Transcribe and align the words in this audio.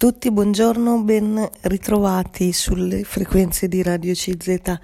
tutti, 0.00 0.30
buongiorno, 0.30 1.02
ben 1.02 1.46
ritrovati 1.64 2.54
sulle 2.54 3.04
frequenze 3.04 3.68
di 3.68 3.82
Radio 3.82 4.14
CZ. 4.14 4.78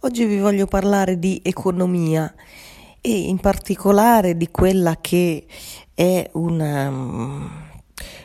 Oggi 0.00 0.24
vi 0.24 0.40
voglio 0.40 0.66
parlare 0.66 1.20
di 1.20 1.40
economia 1.44 2.34
e 3.00 3.16
in 3.16 3.38
particolare 3.38 4.36
di 4.36 4.48
quella 4.50 4.98
che 5.00 5.46
è 5.94 6.28
una 6.32 6.88
um, 6.88 7.48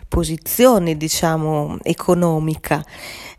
posizione, 0.07 0.97
diciamo, 0.97 1.77
economica 1.83 2.83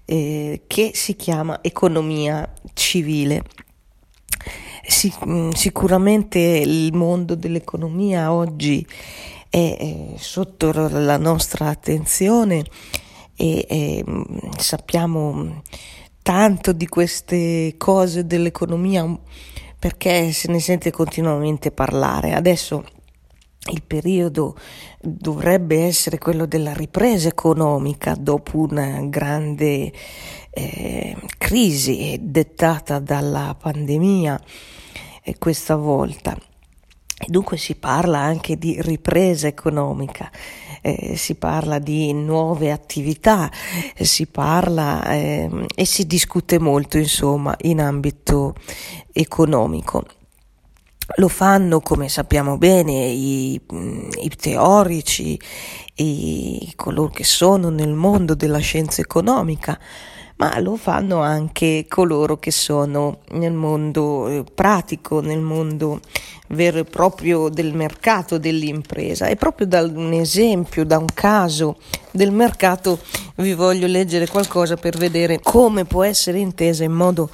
eh, 0.05 0.62
che 0.69 0.93
si 0.95 1.16
chiama 1.16 1.59
economia 1.61 2.48
civile. 2.73 3.43
Si, 4.87 5.12
mm, 5.27 5.50
sicuramente 5.50 6.39
il 6.39 6.95
mondo 6.95 7.34
dell'economia 7.34 8.32
oggi 8.32 8.87
è 9.53 10.14
sotto 10.16 10.73
la 10.73 11.18
nostra 11.18 11.68
attenzione 11.68 12.64
e, 13.37 13.67
e 13.68 14.05
sappiamo 14.57 15.63
tanto 16.22 16.72
di 16.72 16.86
queste 16.86 17.75
cose 17.77 18.27
dell'economia 18.27 19.04
perché 19.79 20.32
se 20.32 20.50
ne 20.50 20.58
sente 20.58 20.91
continuamente 20.91 21.71
parlare. 21.71 22.32
Adesso 22.32 22.82
il 23.72 23.82
periodo 23.82 24.57
dovrebbe 25.00 25.85
essere 25.85 26.16
quello 26.16 26.46
della 26.46 26.72
ripresa 26.72 27.29
economica 27.29 28.14
dopo 28.19 28.57
una 28.57 29.03
grande 29.03 29.93
eh, 30.50 31.16
crisi 31.36 32.19
dettata 32.22 33.00
dalla 33.00 33.55
pandemia 33.61 34.41
eh, 35.25 35.36
questa 35.36 35.77
volta. 35.77 36.39
E 37.25 37.27
dunque 37.28 37.56
si 37.56 37.77
parla 37.77 38.19
anche 38.19 38.58
di 38.58 38.83
ripresa 38.83 39.47
economica, 39.47 40.28
eh, 40.80 41.17
si 41.17 41.36
parla 41.36 41.78
di 41.78 42.12
nuove 42.12 42.72
attività, 42.72 43.48
eh, 43.94 44.05
si 44.05 44.27
parla 44.27 45.05
eh, 45.05 45.66
e 45.72 45.84
si 45.84 46.05
discute 46.05 46.58
molto 46.58 46.98
insomma 46.98 47.55
in 47.60 47.80
ambito 47.80 48.56
economico. 49.12 50.05
Lo 51.16 51.28
fanno, 51.28 51.80
come 51.80 52.08
sappiamo 52.08 52.58
bene, 52.58 52.92
i, 52.92 53.54
i 53.54 54.28
teorici, 54.36 55.38
i, 55.94 56.72
coloro 56.75 57.10
che 57.10 57.25
sono 57.25 57.69
nel 57.69 57.92
mondo 57.92 58.34
della 58.34 58.58
scienza 58.58 59.00
economica, 59.00 59.78
ma 60.42 60.58
lo 60.58 60.74
fanno 60.74 61.20
anche 61.20 61.86
coloro 61.88 62.36
che 62.36 62.50
sono 62.50 63.18
nel 63.34 63.52
mondo 63.52 64.26
eh, 64.26 64.44
pratico, 64.52 65.20
nel 65.20 65.38
mondo 65.38 66.00
vero 66.48 66.78
e 66.78 66.84
proprio 66.84 67.48
del 67.48 67.72
mercato 67.74 68.38
dell'impresa. 68.38 69.26
E 69.26 69.36
proprio 69.36 69.68
da 69.68 69.82
un 69.82 70.12
esempio, 70.12 70.84
da 70.84 70.98
un 70.98 71.06
caso 71.14 71.76
del 72.10 72.32
mercato, 72.32 72.98
vi 73.36 73.54
voglio 73.54 73.86
leggere 73.86 74.26
qualcosa 74.26 74.76
per 74.76 74.96
vedere 74.96 75.38
come 75.40 75.84
può 75.84 76.02
essere 76.02 76.40
intesa 76.40 76.82
in 76.82 76.92
modo, 76.92 77.30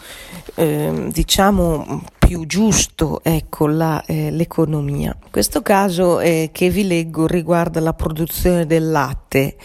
eh, 0.56 1.08
diciamo, 1.10 2.02
più 2.18 2.44
giusto 2.44 3.20
ecco, 3.22 3.66
la, 3.68 4.04
eh, 4.04 4.30
l'economia. 4.30 5.16
Questo 5.30 5.62
caso 5.62 6.20
eh, 6.20 6.50
che 6.52 6.68
vi 6.68 6.86
leggo 6.86 7.26
riguarda 7.26 7.80
la 7.80 7.94
produzione 7.94 8.66
del 8.66 8.90
latte. 8.90 9.56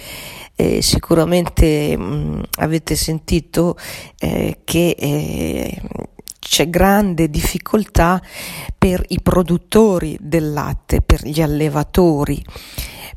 Eh, 0.56 0.84
sicuramente 0.84 1.98
mh, 1.98 2.04
mm, 2.04 2.42
avete 2.60 2.96
sentito 2.96 3.76
eh, 4.20 4.60
che 4.64 4.96
eh, 4.98 5.82
c'è 6.40 6.70
grande 6.70 7.30
difficoltà 7.30 8.22
per 8.78 9.04
i 9.08 9.20
produttori 9.22 10.16
del 10.22 10.54
latte, 10.54 11.02
per 11.02 11.26
gli 11.26 11.42
allevatori, 11.42 12.44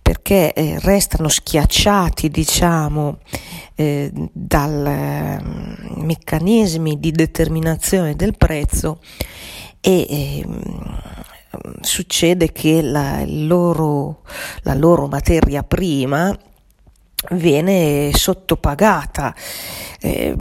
perché 0.01 0.55
eh, 0.55 0.79
restano 0.81 1.29
schiacciati, 1.29 2.31
diciamo, 2.31 3.19
eh, 3.75 4.11
dai 4.33 4.87
eh, 4.87 5.43
meccanismi 5.97 6.99
di 6.99 7.11
determinazione 7.11 8.17
del 8.17 8.37
prezzo 8.37 9.01
e 9.81 10.07
ehm, 10.41 11.01
succede 11.81 12.53
che 12.53 12.81
la 12.81 13.23
loro, 13.27 14.23
la 14.63 14.75
loro 14.75 15.09
materia 15.09 15.63
prima 15.63 16.35
viene 17.31 18.11
sottopagata. 18.13 19.35
Eh, 20.01 20.37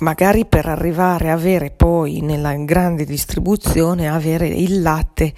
magari 0.00 0.46
per 0.46 0.66
arrivare 0.66 1.30
a 1.30 1.34
avere 1.34 1.70
poi 1.70 2.20
nella 2.20 2.54
grande 2.54 3.04
distribuzione 3.04 4.08
avere 4.08 4.46
il 4.46 4.80
latte 4.80 5.32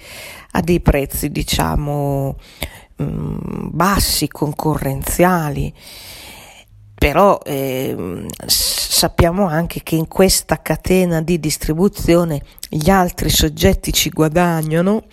a 0.51 0.61
dei 0.61 0.81
prezzi 0.81 1.31
diciamo 1.31 2.37
mm, 3.01 3.37
bassi 3.71 4.27
concorrenziali 4.27 5.73
però 6.93 7.39
eh, 7.43 8.27
sappiamo 8.45 9.47
anche 9.47 9.81
che 9.81 9.95
in 9.95 10.07
questa 10.07 10.61
catena 10.61 11.21
di 11.21 11.39
distribuzione 11.39 12.43
gli 12.69 12.91
altri 12.91 13.29
soggetti 13.31 13.91
ci 13.91 14.11
guadagnano 14.11 15.05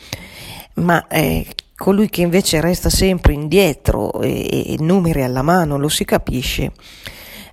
ma 0.75 1.07
eh, 1.07 1.47
colui 1.79 2.11
che 2.11 2.23
invece 2.23 2.61
resta 2.61 2.91
sempre 2.91 3.33
indietro 3.35 4.21
e, 4.21 4.73
e 4.73 4.77
numeri 4.81 5.23
alla 5.23 5.43
mano 5.43 5.79
lo 5.79 5.89
si 5.89 6.05
capisce 6.05 6.73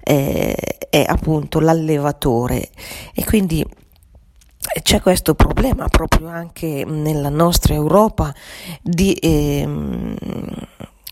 eh, 0.01 0.55
è 0.89 1.05
appunto 1.07 1.59
l'allevatore. 1.59 2.69
E 3.13 3.23
quindi 3.23 3.63
c'è 4.81 4.99
questo 4.99 5.35
problema 5.35 5.87
proprio 5.89 6.27
anche 6.27 6.83
nella 6.85 7.29
nostra 7.29 7.75
Europa 7.75 8.33
di, 8.81 9.15
ehm, 9.21 10.15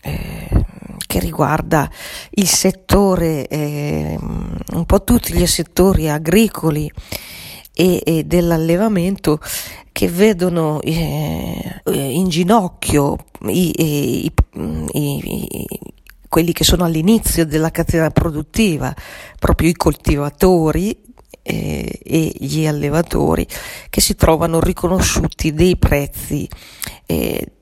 eh, 0.02 0.64
che 1.06 1.18
riguarda 1.20 1.88
il 2.30 2.48
settore, 2.48 3.46
eh, 3.46 4.18
un 4.18 4.84
po' 4.86 5.04
tutti 5.04 5.34
gli 5.34 5.46
settori 5.46 6.10
agricoli 6.10 6.90
e, 7.74 8.00
e 8.04 8.24
dell'allevamento 8.24 9.40
che 9.92 10.08
vedono 10.08 10.80
eh, 10.80 11.80
in 11.84 12.28
ginocchio 12.28 13.16
i, 13.46 13.72
i, 13.76 14.32
i, 14.92 15.68
quelli 16.28 16.52
che 16.52 16.64
sono 16.64 16.84
all'inizio 16.84 17.44
della 17.46 17.70
catena 17.70 18.10
produttiva, 18.10 18.94
proprio 19.38 19.68
i 19.68 19.74
coltivatori 19.74 21.00
eh, 21.42 22.00
e 22.02 22.32
gli 22.38 22.66
allevatori 22.66 23.46
che 23.90 24.00
si 24.00 24.14
trovano 24.16 24.60
riconosciuti 24.60 25.52
dei 25.52 25.76
prezzi 25.76 26.48
eh, 27.06 27.52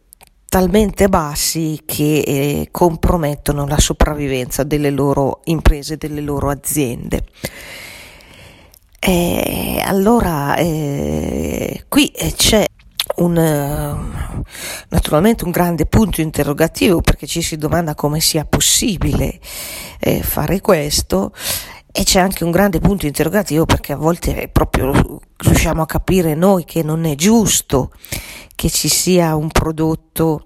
talmente 0.48 1.08
bassi 1.08 1.80
che 1.84 2.18
eh, 2.20 2.68
compromettono 2.70 3.66
la 3.66 3.78
sopravvivenza 3.78 4.62
delle 4.64 4.90
loro 4.90 5.40
imprese, 5.44 5.96
delle 5.96 6.20
loro 6.20 6.50
aziende. 6.50 7.24
Eh, 9.04 9.82
allora, 9.84 10.54
eh, 10.54 11.86
qui 11.88 12.06
eh, 12.06 12.32
c'è 12.36 12.64
un, 13.16 13.32
naturalmente 14.90 15.42
un 15.42 15.50
grande 15.50 15.86
punto 15.86 16.20
interrogativo 16.20 17.00
perché 17.00 17.26
ci 17.26 17.42
si 17.42 17.56
domanda 17.56 17.96
come 17.96 18.20
sia 18.20 18.44
possibile 18.44 19.40
eh, 19.98 20.22
fare 20.22 20.60
questo 20.60 21.32
e 21.90 22.04
c'è 22.04 22.20
anche 22.20 22.44
un 22.44 22.52
grande 22.52 22.78
punto 22.78 23.06
interrogativo 23.06 23.66
perché 23.66 23.92
a 23.92 23.96
volte 23.96 24.48
proprio 24.52 25.18
riusciamo 25.36 25.82
a 25.82 25.86
capire 25.86 26.36
noi 26.36 26.64
che 26.64 26.84
non 26.84 27.04
è 27.04 27.16
giusto 27.16 27.90
che 28.54 28.70
ci 28.70 28.88
sia 28.88 29.34
un 29.34 29.48
prodotto 29.48 30.44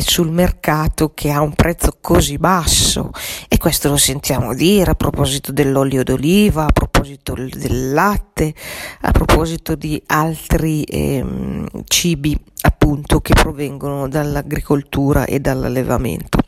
sul 0.00 0.30
mercato 0.30 1.12
che 1.14 1.30
ha 1.30 1.40
un 1.40 1.54
prezzo 1.54 1.98
così 2.00 2.36
basso 2.38 3.10
e 3.48 3.58
questo 3.58 3.88
lo 3.88 3.96
sentiamo 3.96 4.54
dire 4.54 4.90
a 4.90 4.94
proposito 4.94 5.52
dell'olio 5.52 6.02
d'oliva, 6.02 6.64
a 6.64 6.72
proposito 6.72 7.34
del 7.34 7.92
latte, 7.92 8.54
a 9.02 9.10
proposito 9.10 9.74
di 9.74 10.02
altri 10.06 10.82
ehm, 10.82 11.66
cibi 11.84 12.36
appunto 12.62 13.20
che 13.20 13.34
provengono 13.34 14.08
dall'agricoltura 14.08 15.24
e 15.24 15.40
dall'allevamento. 15.40 16.38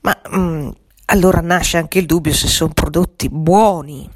Ma 0.00 0.20
mh, 0.30 0.38
mm, 0.38 0.68
allora 1.06 1.40
nasce 1.40 1.78
anche 1.78 1.98
il 1.98 2.06
dubbio 2.06 2.32
se 2.32 2.48
sono 2.48 2.72
prodotti 2.72 3.28
buoni. 3.28 4.08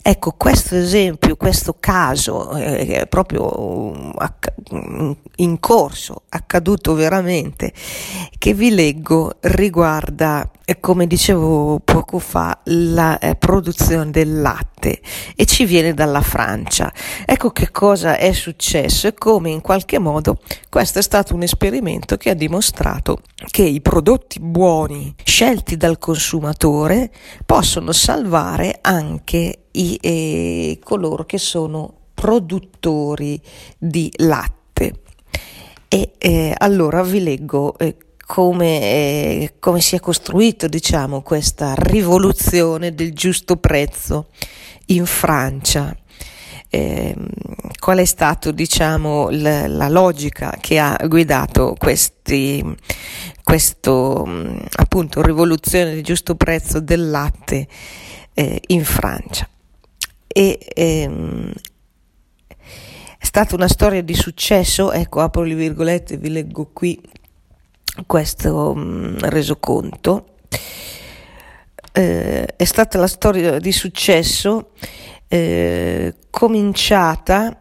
Ecco, 0.00 0.32
questo 0.32 0.76
esempio, 0.76 1.36
questo 1.36 1.76
caso 1.78 2.56
eh, 2.56 3.06
proprio 3.08 3.44
uh, 3.56 5.16
in 5.36 5.58
corso, 5.58 6.22
accaduto 6.28 6.94
veramente, 6.94 7.72
che 8.38 8.54
vi 8.54 8.70
leggo, 8.70 9.36
riguarda, 9.40 10.48
eh, 10.70 10.80
come 10.80 11.06
dicevo 11.06 11.80
poco 11.82 12.18
fa, 12.18 12.60
la 12.64 13.18
eh, 13.18 13.36
produzione 13.36 14.10
del 14.10 14.42
latte 14.42 15.00
e 15.34 15.46
ci 15.46 15.64
viene 15.64 15.94
dalla 15.94 16.20
Francia. 16.20 16.92
Ecco 17.24 17.52
che 17.52 17.70
cosa 17.70 18.18
è 18.18 18.34
successo 18.34 19.06
e 19.06 19.14
come 19.14 19.48
in 19.48 19.62
qualche 19.62 19.98
modo 19.98 20.40
questo 20.68 20.98
è 20.98 21.02
stato 21.02 21.34
un 21.34 21.42
esperimento 21.42 22.18
che 22.18 22.28
ha 22.28 22.34
dimostrato 22.34 23.20
che 23.50 23.62
i 23.62 23.80
prodotti 23.80 24.40
buoni 24.40 25.14
scelti 25.24 25.78
dal 25.78 25.98
consumatore 25.98 27.12
possono 27.46 27.92
salvare 27.92 28.78
anche 28.82 29.68
i, 29.70 29.98
eh, 30.02 30.78
coloro 30.84 31.24
che 31.24 31.38
sono 31.38 31.94
produttori 32.12 33.40
di 33.78 34.12
latte. 34.16 35.00
E 35.88 36.12
eh, 36.18 36.54
allora 36.58 37.02
vi 37.02 37.22
leggo 37.22 37.78
eh, 37.78 37.96
come, 38.28 38.80
eh, 38.82 39.54
come 39.58 39.80
si 39.80 39.96
è 39.96 40.00
costruito 40.00 40.68
diciamo, 40.68 41.22
questa 41.22 41.72
rivoluzione 41.74 42.94
del 42.94 43.14
giusto 43.14 43.56
prezzo 43.56 44.26
in 44.86 45.06
Francia. 45.06 45.96
Eh, 46.68 47.16
qual 47.78 47.96
è 47.96 48.04
stata 48.04 48.50
diciamo, 48.50 49.30
la, 49.30 49.66
la, 49.66 49.88
logica 49.88 50.54
che 50.60 50.78
ha 50.78 50.94
guidato 51.06 51.74
questi, 51.78 52.62
questo 53.42 54.28
appunto 54.76 55.22
rivoluzione 55.22 55.94
del 55.94 56.04
giusto 56.04 56.34
prezzo 56.34 56.80
del 56.80 57.08
latte 57.08 57.66
eh, 58.34 58.60
in 58.66 58.84
Francia 58.84 59.48
e 60.26 60.58
ehm, 60.74 61.50
è 63.18 63.24
stata 63.24 63.54
una 63.54 63.68
storia 63.68 64.02
di 64.02 64.14
successo 64.14 64.92
ecco 64.92 65.20
apro 65.20 65.42
le 65.42 65.54
virgolette 65.54 66.18
vi 66.18 66.28
leggo 66.28 66.68
qui 66.70 67.00
questo 68.06 68.74
mm, 68.76 69.16
resoconto. 69.20 70.26
Eh, 71.92 72.46
è 72.46 72.64
stata 72.64 72.98
la 72.98 73.06
storia 73.06 73.58
di 73.58 73.72
successo 73.72 74.70
eh, 75.28 76.14
cominciata 76.30 77.58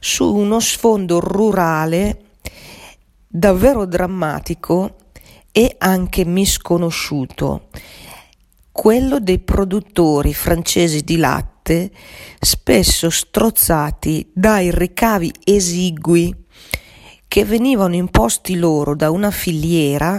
su 0.00 0.34
uno 0.34 0.60
sfondo 0.60 1.20
rurale 1.20 2.22
davvero 3.26 3.84
drammatico 3.84 4.96
e 5.52 5.74
anche 5.78 6.24
misconosciuto, 6.24 7.68
quello 8.72 9.18
dei 9.18 9.40
produttori 9.40 10.32
francesi 10.32 11.02
di 11.02 11.16
latte, 11.16 11.90
spesso 12.38 13.10
strozzati 13.10 14.30
dai 14.32 14.70
ricavi 14.70 15.32
esigui 15.44 16.34
che 17.28 17.44
venivano 17.44 17.94
imposti 17.94 18.56
loro 18.56 18.96
da 18.96 19.10
una 19.10 19.30
filiera 19.30 20.18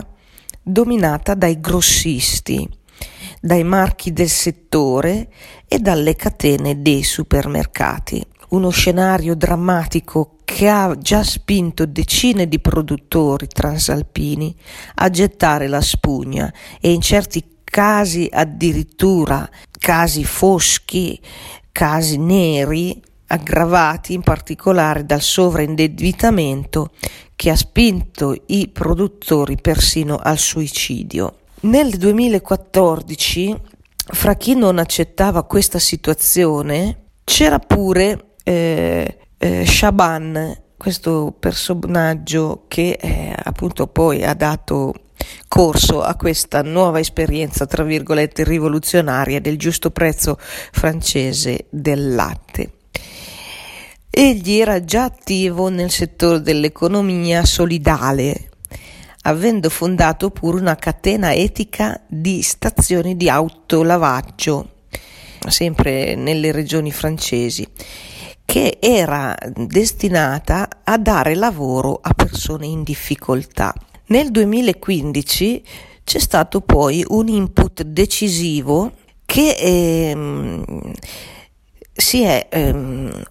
dominata 0.62 1.34
dai 1.34 1.60
grossisti, 1.60 2.70
dai 3.42 3.64
marchi 3.64 4.14
del 4.14 4.30
settore 4.30 5.30
e 5.68 5.80
dalle 5.80 6.16
catene 6.16 6.82
dei 6.82 7.04
supermercati. 7.04 8.24
Uno 8.50 8.70
scenario 8.70 9.36
drammatico 9.36 10.38
che 10.44 10.68
ha 10.68 10.96
già 10.98 11.24
spinto 11.24 11.86
decine 11.86 12.48
di 12.48 12.60
produttori 12.60 13.48
transalpini 13.48 14.56
a 14.96 15.10
gettare 15.10 15.68
la 15.68 15.82
spugna 15.82 16.52
e 16.80 16.92
in 16.92 17.02
certi 17.02 17.58
casi 17.64 18.28
addirittura 18.32 19.48
casi 19.72 20.24
foschi, 20.24 21.20
casi 21.72 22.18
neri 22.18 23.00
aggravati 23.32 24.14
in 24.14 24.22
particolare 24.22 25.06
dal 25.06 25.22
sovraindebitamento 25.22 26.92
che 27.36 27.50
ha 27.50 27.56
spinto 27.56 28.36
i 28.48 28.68
produttori 28.68 29.56
persino 29.56 30.18
al 30.22 30.38
suicidio. 30.38 31.36
Nel 31.62 31.98
2014, 31.98 33.56
fra 33.96 34.36
chi 34.36 34.56
non 34.56 34.78
accettava 34.78 35.44
questa 35.44 35.80
situazione, 35.80 37.06
c'era 37.24 37.60
pure 37.60 38.36
eh, 38.44 39.20
eh, 39.38 39.66
Shaban, 39.66 40.58
questo 40.76 41.36
personaggio 41.38 42.64
che 42.68 42.98
eh, 43.00 43.36
appunto 43.38 43.88
poi 43.88 44.24
ha 44.24 44.34
dato 44.34 44.94
corso 45.48 46.02
a 46.02 46.16
questa 46.16 46.62
nuova 46.62 47.00
esperienza, 47.00 47.66
tra 47.66 47.84
virgolette, 47.84 48.44
rivoluzionaria 48.44 49.40
del 49.40 49.58
giusto 49.58 49.92
prezzo 49.92 50.38
francese 50.40 51.68
del 51.70 52.16
latte. 52.16 52.74
Egli 54.12 54.58
era 54.58 54.84
già 54.84 55.04
attivo 55.04 55.70
nel 55.70 55.92
settore 55.92 56.42
dell'economia 56.42 57.46
solidale, 57.46 58.50
avendo 59.24 59.70
fondato 59.70 60.32
pure 60.32 60.60
una 60.60 60.76
catena 60.76 61.34
etica 61.34 62.02
di 62.08 62.42
stazioni 62.42 63.16
di 63.16 63.30
autolavaggio, 63.30 64.70
sempre 65.48 66.16
nelle 66.16 66.52
regioni 66.52 66.92
francesi, 66.92 67.68
che 68.44 68.80
era 68.82 69.38
destinata 69.56 70.68
a 70.84 70.98
dare 70.98 71.36
lavoro 71.36 72.00
a 72.02 72.14
persone 72.16 72.66
in 72.66 72.82
difficoltà. 72.82 73.72
Nel 74.08 74.32
2015 74.32 75.64
c'è 76.04 76.20
stato 76.20 76.62
poi 76.62 77.06
un 77.10 77.28
input 77.28 77.84
decisivo 77.84 78.92
che 79.24 79.52
ehm, 79.52 80.94
si 81.94 82.24
è 82.24 82.48
ehm, 82.50 83.24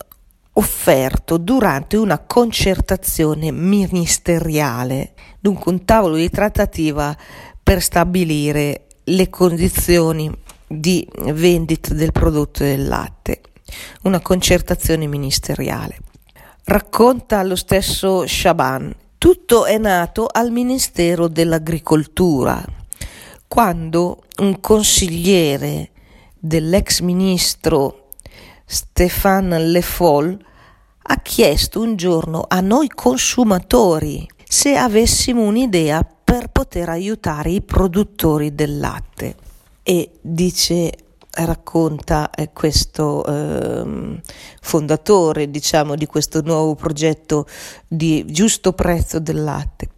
offerto 0.58 1.36
durante 1.36 1.96
una 1.96 2.18
concertazione 2.18 3.52
ministeriale, 3.52 5.14
dunque 5.38 5.70
un 5.70 5.84
tavolo 5.84 6.16
di 6.16 6.28
trattativa 6.28 7.16
per 7.62 7.80
stabilire 7.80 8.86
le 9.04 9.30
condizioni 9.30 10.30
di 10.66 11.08
vendita 11.32 11.94
del 11.94 12.10
prodotto 12.10 12.64
del 12.64 12.88
latte, 12.88 13.40
una 14.02 14.20
concertazione 14.20 15.06
ministeriale. 15.06 15.98
Racconta 16.64 17.42
lo 17.44 17.56
stesso 17.56 18.26
Shaban, 18.26 18.92
tutto 19.16 19.64
è 19.64 19.78
nato 19.78 20.26
al 20.30 20.50
Ministero 20.50 21.28
dell'Agricoltura, 21.28 22.62
quando 23.46 24.24
un 24.38 24.60
consigliere 24.60 25.90
dell'ex 26.36 27.00
ministro 27.00 28.07
Stéphane 28.70 29.58
Le 29.58 29.80
Foll 29.80 30.38
ha 31.10 31.16
chiesto 31.22 31.80
un 31.80 31.96
giorno 31.96 32.44
a 32.46 32.60
noi 32.60 32.88
consumatori 32.88 34.28
se 34.46 34.76
avessimo 34.76 35.42
un'idea 35.42 36.06
per 36.22 36.48
poter 36.48 36.90
aiutare 36.90 37.48
i 37.48 37.62
produttori 37.62 38.54
del 38.54 38.78
latte. 38.78 39.36
E 39.82 40.10
dice, 40.20 40.92
racconta 41.30 42.28
eh, 42.28 42.50
questo 42.52 43.24
eh, 43.24 44.20
fondatore, 44.60 45.50
diciamo, 45.50 45.94
di 45.94 46.04
questo 46.04 46.42
nuovo 46.42 46.74
progetto 46.74 47.46
di 47.86 48.26
giusto 48.26 48.74
prezzo 48.74 49.18
del 49.18 49.42
latte. 49.44 49.88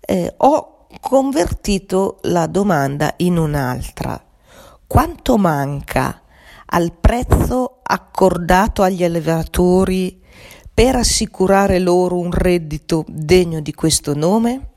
Eh, 0.00 0.34
ho 0.36 0.88
convertito 1.00 2.18
la 2.24 2.46
domanda 2.48 3.14
in 3.16 3.38
un'altra. 3.38 4.22
Quanto 4.86 5.38
manca 5.38 6.20
al 6.74 6.92
prezzo 6.92 7.78
accordato 7.84 8.82
agli 8.82 9.04
allevatori 9.04 10.20
per 10.72 10.96
assicurare 10.96 11.78
loro 11.78 12.18
un 12.18 12.32
reddito 12.32 13.04
degno 13.06 13.60
di 13.60 13.72
questo 13.72 14.12
nome? 14.12 14.70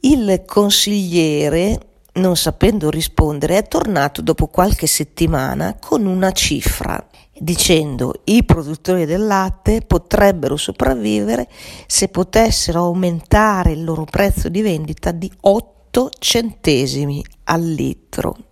Il 0.00 0.42
consigliere, 0.44 1.78
non 2.14 2.36
sapendo 2.36 2.90
rispondere, 2.90 3.58
è 3.58 3.68
tornato 3.68 4.22
dopo 4.22 4.48
qualche 4.48 4.88
settimana 4.88 5.76
con 5.78 6.04
una 6.04 6.32
cifra, 6.32 7.06
dicendo 7.38 8.22
i 8.24 8.44
produttori 8.44 9.04
del 9.04 9.24
latte 9.24 9.82
potrebbero 9.82 10.56
sopravvivere 10.56 11.48
se 11.86 12.08
potessero 12.08 12.80
aumentare 12.80 13.70
il 13.70 13.84
loro 13.84 14.04
prezzo 14.04 14.48
di 14.48 14.62
vendita 14.62 15.12
di 15.12 15.30
8 15.42 16.10
centesimi 16.18 17.24
al 17.44 17.62
litro. 17.62 18.45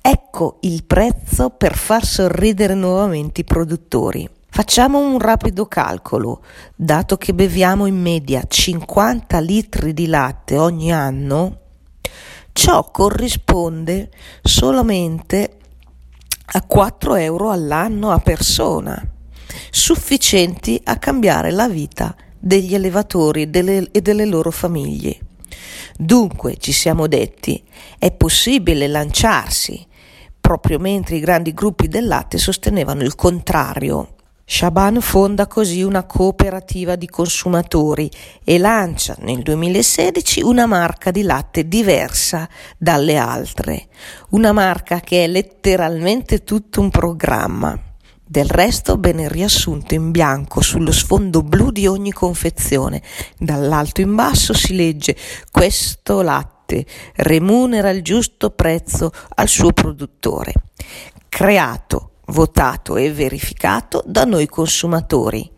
Ecco 0.00 0.58
il 0.60 0.84
prezzo 0.84 1.50
per 1.50 1.76
far 1.76 2.04
sorridere 2.04 2.74
nuovamente 2.74 3.42
i 3.42 3.44
produttori. 3.44 4.28
Facciamo 4.48 5.00
un 5.00 5.18
rapido 5.18 5.66
calcolo. 5.66 6.42
Dato 6.76 7.16
che 7.16 7.34
beviamo 7.34 7.86
in 7.86 8.00
media 8.00 8.44
50 8.46 9.40
litri 9.40 9.92
di 9.92 10.06
latte 10.06 10.58
ogni 10.58 10.92
anno, 10.92 11.58
ciò 12.52 12.88
corrisponde 12.90 14.10
solamente 14.42 15.56
a 16.46 16.62
4 16.62 17.14
euro 17.16 17.50
all'anno 17.50 18.12
a 18.12 18.18
persona, 18.18 19.02
sufficienti 19.70 20.80
a 20.84 20.98
cambiare 20.98 21.50
la 21.50 21.68
vita 21.68 22.14
degli 22.38 22.74
allevatori 22.74 23.42
e 23.42 23.46
delle, 23.48 23.88
e 23.90 24.00
delle 24.02 24.24
loro 24.24 24.52
famiglie. 24.52 25.18
Dunque, 25.96 26.56
ci 26.58 26.72
siamo 26.72 27.06
detti, 27.06 27.62
è 27.98 28.10
possibile 28.12 28.86
lanciarsi, 28.86 29.86
proprio 30.40 30.78
mentre 30.78 31.16
i 31.16 31.20
grandi 31.20 31.52
gruppi 31.54 31.88
del 31.88 32.06
latte 32.06 32.38
sostenevano 32.38 33.02
il 33.02 33.14
contrario 33.14 34.14
Shaban 34.46 35.00
fonda 35.00 35.46
così 35.46 35.82
una 35.82 36.04
cooperativa 36.04 36.96
di 36.96 37.08
consumatori 37.08 38.10
e 38.44 38.58
lancia 38.58 39.16
nel 39.20 39.40
2016 39.40 40.42
una 40.42 40.66
marca 40.66 41.10
di 41.10 41.22
latte 41.22 41.66
diversa 41.66 42.46
dalle 42.76 43.16
altre, 43.16 43.86
una 44.30 44.52
marca 44.52 45.00
che 45.00 45.24
è 45.24 45.28
letteralmente 45.28 46.44
tutto 46.44 46.82
un 46.82 46.90
programma. 46.90 47.93
Del 48.34 48.48
resto 48.48 48.98
bene 48.98 49.28
riassunto 49.28 49.94
in 49.94 50.10
bianco 50.10 50.60
sullo 50.60 50.90
sfondo 50.90 51.44
blu 51.44 51.70
di 51.70 51.86
ogni 51.86 52.10
confezione. 52.10 53.00
Dall'alto 53.38 54.00
in 54.00 54.16
basso 54.16 54.52
si 54.52 54.74
legge 54.74 55.16
questo 55.52 56.20
latte 56.20 56.84
remunera 57.14 57.90
il 57.90 58.02
giusto 58.02 58.50
prezzo 58.50 59.12
al 59.36 59.46
suo 59.46 59.70
produttore. 59.72 60.52
Creato 61.28 62.14
votato 62.26 62.96
e 62.96 63.12
verificato 63.12 64.02
da 64.04 64.24
noi 64.24 64.48
consumatori. 64.48 65.48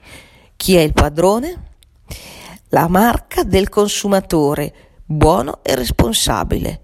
Chi 0.54 0.74
è 0.74 0.80
il 0.80 0.92
padrone? 0.92 1.70
La 2.68 2.88
marca 2.88 3.42
del 3.42 3.70
consumatore, 3.70 4.98
buono 5.02 5.60
e 5.62 5.74
responsabile. 5.76 6.82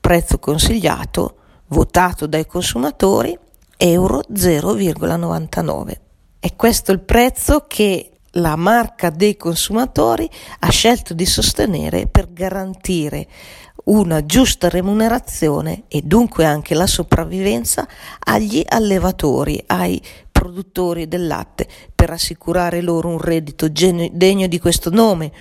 Prezzo 0.00 0.40
consigliato, 0.40 1.36
votato 1.68 2.26
dai 2.26 2.44
consumatori, 2.44 3.38
euro 3.78 4.22
0,99. 4.32 5.92
È 6.40 6.54
questo 6.56 6.92
il 6.92 7.00
prezzo 7.00 7.64
che 7.66 8.10
la 8.32 8.56
marca 8.56 9.10
dei 9.10 9.36
consumatori 9.36 10.28
ha 10.58 10.70
scelto 10.70 11.14
di 11.14 11.24
sostenere 11.24 12.06
per 12.06 12.32
garantire 12.32 13.26
una 13.84 14.26
giusta 14.26 14.68
remunerazione 14.68 15.84
e 15.88 16.02
dunque 16.02 16.44
anche 16.44 16.74
la 16.74 16.86
sopravvivenza 16.86 17.88
agli 18.18 18.62
allevatori, 18.68 19.62
ai 19.66 20.02
produttori 20.30 21.08
del 21.08 21.26
latte, 21.26 21.66
per 21.94 22.10
assicurare 22.10 22.82
loro 22.82 23.08
un 23.08 23.18
reddito 23.18 23.68
degno 23.68 24.46
di 24.46 24.58
questo 24.58 24.90
nome, 24.90 25.32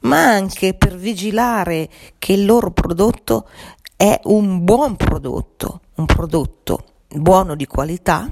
ma 0.00 0.24
anche 0.24 0.74
per 0.74 0.96
vigilare 0.96 1.88
che 2.18 2.32
il 2.32 2.44
loro 2.44 2.72
prodotto 2.72 3.48
è 3.96 4.18
un 4.24 4.64
buon 4.64 4.96
prodotto, 4.96 5.80
un 5.94 6.06
prodotto 6.06 6.93
buono 7.14 7.54
di 7.54 7.66
qualità 7.66 8.28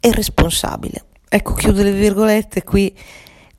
e 0.00 0.12
responsabile. 0.12 1.04
Ecco, 1.28 1.54
chiudo 1.54 1.82
le 1.82 1.92
virgolette 1.92 2.62
qui 2.62 2.94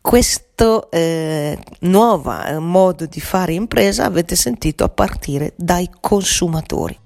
questo 0.07 0.89
eh, 0.89 1.59
nuovo 1.81 2.41
eh, 2.41 2.59
modo 2.59 3.05
di 3.05 3.19
fare 3.19 3.53
impresa 3.53 4.05
avete 4.05 4.37
sentito 4.37 4.85
a 4.85 4.89
partire 4.89 5.53
dai 5.57 5.89
consumatori. 5.99 6.97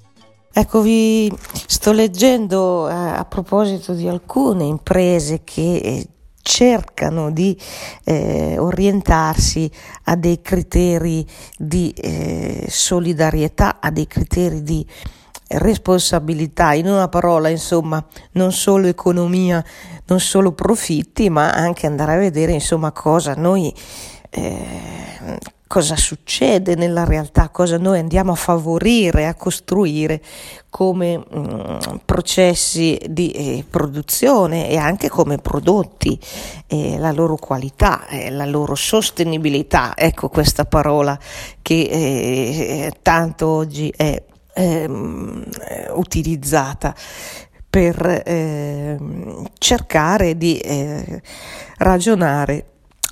Ecco, 0.53 0.81
vi 0.81 1.36
sto 1.65 1.93
leggendo 1.93 2.88
eh, 2.88 2.93
a 2.93 3.25
proposito 3.25 3.93
di 3.93 4.08
alcune 4.08 4.65
imprese 4.65 5.41
che 5.43 5.77
eh, 5.77 6.08
cercano 6.43 7.31
di 7.31 7.58
eh, 8.03 8.58
orientarsi 8.60 9.72
a 10.03 10.15
dei 10.15 10.39
criteri 10.41 11.25
di 11.58 11.89
eh, 11.91 12.67
solidarietà, 12.70 13.79
a 13.79 13.89
dei 13.89 14.05
criteri 14.05 14.62
di 14.62 14.86
responsabilità, 15.53 16.74
in 16.74 16.88
una 16.88 17.08
parola, 17.08 17.50
insomma, 17.50 18.03
non 18.34 18.51
solo 18.51 18.88
economia, 18.88 19.63
non 20.05 20.20
solo 20.20 20.51
profitti, 20.51 21.29
ma 21.29 21.51
anche 21.51 21.88
andare 21.88 22.13
a 22.13 22.17
vedere, 22.17 22.51
insomma, 22.51 22.91
cosa 22.91 23.34
noi 23.36 23.74
eh, 24.29 25.39
cosa 25.72 25.96
succede 25.96 26.75
nella 26.75 27.05
realtà, 27.05 27.48
cosa 27.48 27.77
noi 27.77 27.98
andiamo 28.00 28.34
a 28.34 28.36
favorire, 28.36 29.25
a 29.25 29.36
costruire 29.36 30.22
come 30.70 31.17
mh, 31.17 31.39
mm, 31.39 31.77
processi 32.03 33.00
di 33.10 33.31
eh, 33.31 33.63
produzione 33.70 34.67
e 34.67 34.75
anche 34.75 35.08
come 35.08 35.38
prodotti, 35.38 36.20
eh, 36.67 36.98
la 36.98 37.13
loro 37.13 37.38
qualità, 37.38 38.05
eh, 38.08 38.29
la 38.29 38.43
loro 38.43 38.75
sostenibilità, 38.75 39.93
ecco 39.96 40.27
questa 40.27 40.65
parola 40.65 41.17
che 41.62 41.81
eh, 41.89 42.91
tanto 43.01 43.48
oggi 43.48 43.93
è 43.96 44.22
ehm, 44.53 45.43
utilizzata 45.93 46.96
per 47.70 48.24
eh, 48.25 48.98
cercare 49.58 50.38
di 50.38 50.58
eh, 50.58 51.22
ragionare 51.77 52.65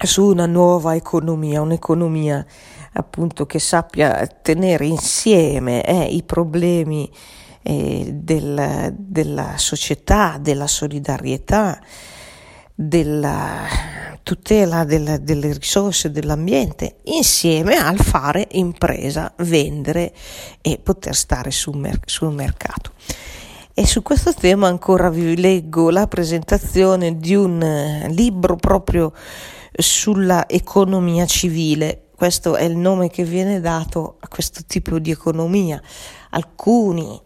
su 0.06 0.26
una 0.26 0.46
nuova 0.46 0.96
economia, 0.96 1.62
un'economia 1.62 2.46
appunto 2.94 3.46
che 3.46 3.60
sappia 3.60 4.28
tenere 4.28 4.86
insieme 4.86 5.84
eh, 5.84 6.04
i 6.06 6.24
problemi 6.24 7.10
eh, 7.62 8.10
del, 8.14 8.94
della 8.98 9.58
società, 9.58 10.38
della 10.42 10.68
solidarietà, 10.68 11.80
della 12.74 13.98
tutela 14.30 14.84
del, 14.84 15.22
delle 15.24 15.52
risorse 15.54 16.12
dell'ambiente 16.12 16.98
insieme 17.06 17.78
al 17.78 17.98
fare 17.98 18.48
impresa, 18.52 19.34
vendere 19.38 20.14
e 20.62 20.78
poter 20.78 21.16
stare 21.16 21.50
sul, 21.50 21.78
mer- 21.78 22.02
sul 22.06 22.32
mercato. 22.32 22.92
E 23.74 23.88
su 23.88 24.04
questo 24.04 24.32
tema 24.36 24.68
ancora 24.68 25.10
vi 25.10 25.36
leggo 25.36 25.90
la 25.90 26.06
presentazione 26.06 27.18
di 27.18 27.34
un 27.34 27.60
eh, 27.60 28.08
libro 28.10 28.56
proprio 28.56 29.14
sulla 29.74 30.48
economia 30.48 31.26
civile. 31.26 32.10
Questo 32.16 32.56
è 32.56 32.66
il 32.66 32.78
nome 32.78 33.10
che 33.10 33.24
viene 33.24 33.60
dato 33.60 34.18
a 34.20 34.28
questo 34.28 34.62
tipo 34.68 35.00
di 35.00 35.10
economia. 35.10 35.82
Alcuni 36.30 37.20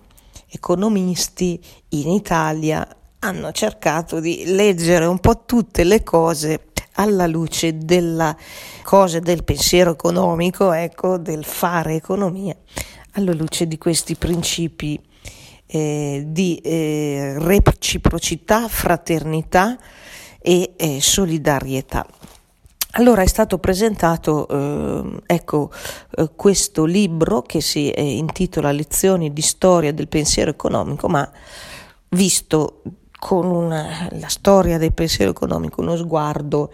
economisti 0.47 1.61
in 1.89 2.11
Italia 2.11 2.87
hanno 3.23 3.53
cercato 3.53 4.19
di 4.19 4.43
leggere 4.47 5.05
un 5.05 5.19
po' 5.19 5.45
tutte 5.45 5.85
le 5.85 6.03
cose 6.03 6.67
alla 6.95 7.25
luce 7.25 7.77
della 7.77 8.35
cosa 8.83 9.19
del 9.19 9.43
pensiero 9.43 9.91
economico, 9.91 10.73
ecco, 10.73 11.17
del 11.17 11.45
fare 11.45 11.95
economia, 11.95 12.55
alla 13.13 13.33
luce 13.33 13.65
di 13.65 13.77
questi 13.77 14.15
principi 14.15 15.01
eh, 15.65 16.23
di 16.27 16.57
eh, 16.57 17.35
reciprocità, 17.39 18.67
fraternità 18.67 19.77
e 20.39 20.73
eh, 20.75 20.99
solidarietà. 20.99 22.05
Allora 22.95 23.21
è 23.21 23.27
stato 23.27 23.57
presentato 23.57 24.47
eh, 24.49 25.21
ecco, 25.25 25.71
eh, 26.11 26.29
questo 26.35 26.83
libro 26.83 27.41
che 27.41 27.61
si 27.61 27.89
eh, 27.89 28.03
intitola 28.03 28.71
Lezioni 28.71 29.31
di 29.31 29.41
storia 29.41 29.93
del 29.93 30.09
pensiero 30.09 30.51
economico, 30.51 31.07
ma 31.07 31.27
visto 32.09 32.81
con 33.23 33.45
una, 33.45 34.09
la 34.19 34.27
storia 34.27 34.77
del 34.77 34.91
pensiero 34.91 35.31
economico, 35.31 35.79
uno 35.79 35.95
sguardo 35.95 36.73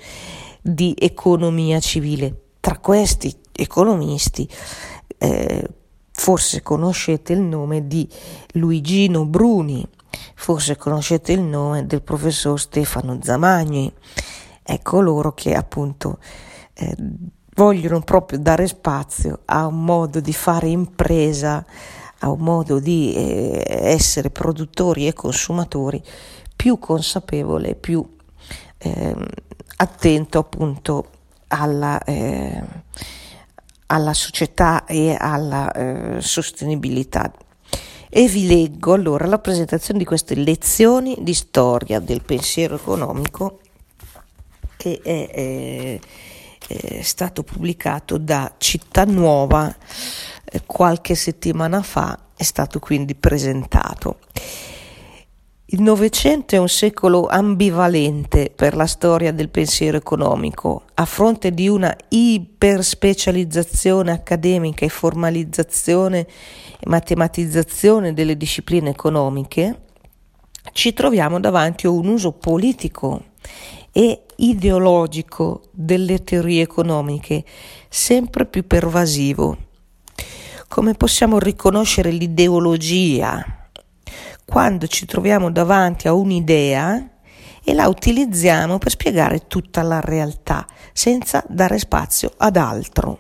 di 0.60 0.96
economia 0.98 1.80
civile. 1.80 2.46
Tra 2.60 2.80
questi 2.80 3.32
economisti 3.52 4.50
eh, 5.20 5.70
forse 6.12 6.64
conoscete 6.64 7.34
il 7.34 7.42
nome 7.42 7.86
di 7.86 8.10
Luigino 8.54 9.28
Bruni, 9.28 9.88
forse 10.34 10.76
conoscete 10.76 11.34
il 11.34 11.42
nome 11.42 11.86
del 11.86 12.02
professor 12.02 12.60
Stefano 12.60 13.20
Zamagni 13.22 13.94
ecco 14.64 15.02
loro 15.02 15.34
che 15.34 15.54
appunto 15.54 16.18
eh, 16.74 16.96
vogliono 17.54 18.02
proprio 18.02 18.40
dare 18.40 18.66
spazio 18.66 19.42
a 19.46 19.68
un 19.68 19.86
modo 19.86 20.20
di 20.20 20.34
fare 20.34 20.68
impresa, 20.68 21.64
a 22.22 22.32
un 22.32 22.40
modo 22.40 22.80
di 22.80 23.14
eh, 23.14 23.64
essere 23.68 24.32
produttori 24.32 25.06
e 25.06 25.14
consumatori 25.14 26.02
più 26.60 26.78
consapevole, 26.78 27.74
più 27.74 28.06
eh, 28.80 29.16
attento 29.78 30.40
appunto 30.40 31.10
alla, 31.48 32.04
eh, 32.04 32.62
alla, 33.86 34.14
società 34.14 34.84
e 34.84 35.16
alla 35.18 35.72
eh, 35.72 36.22
sostenibilità. 36.22 37.32
E 38.10 38.28
vi 38.28 38.46
leggo 38.46 38.92
allora 38.92 39.26
la 39.26 39.40
presentazione 39.40 40.00
di 40.00 40.06
queste 40.06 40.36
lezioni 40.36 41.16
di 41.22 41.34
storia 41.34 42.02
del 42.02 42.24
pensiero 42.24 42.76
economico 42.76 43.62
che 44.76 45.00
è, 45.02 45.98
è, 46.68 47.02
stato 47.02 47.44
pubblicato 47.44 48.18
da 48.18 48.56
Città 48.58 49.06
Nuova 49.06 49.74
eh, 50.44 50.64
qualche 50.66 51.16
settimana 51.16 51.82
fa, 51.84 52.20
è 52.36 52.44
stato 52.44 52.80
quindi 52.80 53.16
presentato. 53.16 54.20
Il 55.72 55.84
Novecento 55.84 56.56
è 56.56 56.58
un 56.58 56.68
secolo 56.68 57.28
ambivalente 57.28 58.52
per 58.56 58.76
la 58.76 58.88
storia 58.88 59.32
del 59.32 59.50
pensiero 59.50 59.98
economico. 59.98 60.86
A 60.96 61.06
fronte 61.06 61.52
di 61.52 61.68
una 61.68 61.96
iperspecializzazione 62.08 64.12
accademica 64.12 64.84
e 64.84 64.90
formalizzazione 64.90 66.22
e 66.22 66.28
matematizzazione 66.88 68.16
delle 68.16 68.36
discipline 68.36 68.90
economiche, 68.90 69.82
ci 70.72 70.92
troviamo 70.94 71.40
davanti 71.40 71.86
a 71.86 71.92
un 71.92 72.08
uso 72.08 72.32
politico 72.32 73.26
e 73.92 74.24
ideologico 74.38 75.66
delle 75.70 76.24
teorie 76.24 76.64
economiche, 76.64 77.46
sempre 77.90 78.48
più 78.48 78.66
pervasivo. 78.66 79.56
Come 80.68 80.96
possiamo 80.96 81.38
riconoscere 81.38 82.10
l'ideologia 82.10 83.59
quando 84.50 84.88
ci 84.88 85.06
troviamo 85.06 85.52
davanti 85.52 86.08
a 86.08 86.14
un'idea 86.14 87.08
e 87.64 87.74
la 87.74 87.88
utilizziamo 87.88 88.80
per 88.80 88.90
spiegare 88.90 89.48
tutta 89.48 89.84
la 89.84 90.02
realtà, 90.02 90.66
senza 90.92 91.44
dare 91.48 91.78
spazio 91.78 92.34
ad 92.36 92.58
altro. 92.58 93.20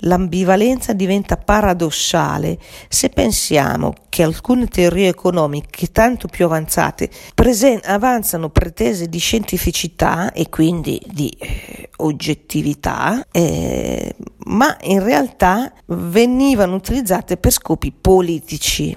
L'ambivalenza 0.00 0.92
diventa 0.92 1.36
paradossale 1.36 2.58
se 2.88 3.08
pensiamo 3.08 3.94
che 4.08 4.22
alcune 4.22 4.66
teorie 4.66 5.08
economiche 5.08 5.92
tanto 5.92 6.26
più 6.28 6.44
avanzate 6.44 7.10
presen- 7.34 7.80
avanzano 7.84 8.50
pretese 8.50 9.08
di 9.08 9.18
scientificità 9.18 10.32
e 10.32 10.48
quindi 10.48 11.00
di 11.06 11.34
eh, 11.38 11.90
oggettività, 11.96 13.26
eh, 13.30 14.14
ma 14.44 14.76
in 14.82 15.02
realtà 15.02 15.72
venivano 15.86 16.74
utilizzate 16.74 17.36
per 17.36 17.52
scopi 17.52 17.92
politici 17.92 18.96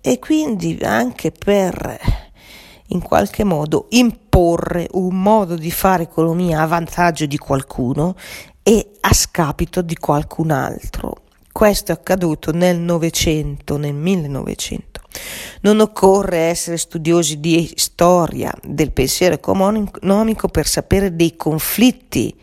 e 0.00 0.18
quindi 0.18 0.78
anche 0.82 1.30
per 1.30 1.98
in 2.92 3.00
qualche 3.00 3.44
modo 3.44 3.86
imporre 3.90 4.88
un 4.92 5.20
modo 5.20 5.56
di 5.56 5.70
fare 5.70 6.04
economia 6.04 6.60
a 6.60 6.66
vantaggio 6.66 7.26
di 7.26 7.38
qualcuno 7.38 8.16
e 8.62 8.92
a 9.00 9.12
scapito 9.12 9.82
di 9.82 9.96
qualcun 9.96 10.50
altro. 10.50 11.22
Questo 11.52 11.92
è 11.92 11.94
accaduto 11.94 12.52
nel 12.52 12.78
Novecento, 12.78 13.76
nel 13.76 13.94
1900. 13.94 15.00
Non 15.62 15.80
occorre 15.80 16.38
essere 16.38 16.76
studiosi 16.76 17.40
di 17.40 17.70
storia 17.74 18.52
del 18.62 18.92
pensiero 18.92 19.34
economico 19.34 20.48
per 20.48 20.66
sapere 20.66 21.14
dei 21.16 21.36
conflitti 21.36 22.34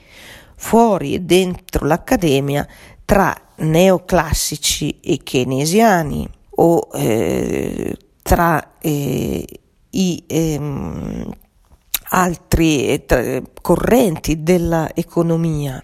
fuori 0.55 1.13
e 1.13 1.21
dentro 1.21 1.85
l'accademia 1.85 2.67
tra 3.05 3.33
neoclassici 3.55 4.99
e 4.99 5.19
keynesiani 5.23 6.29
o 6.59 6.87
eh, 6.93 7.95
tra 8.21 8.73
eh, 8.79 9.45
i 9.91 10.23
ehm, 10.27 11.31
altri 12.09 12.87
eh, 12.87 13.43
correnti 13.61 14.43
dell'economia. 14.43 15.83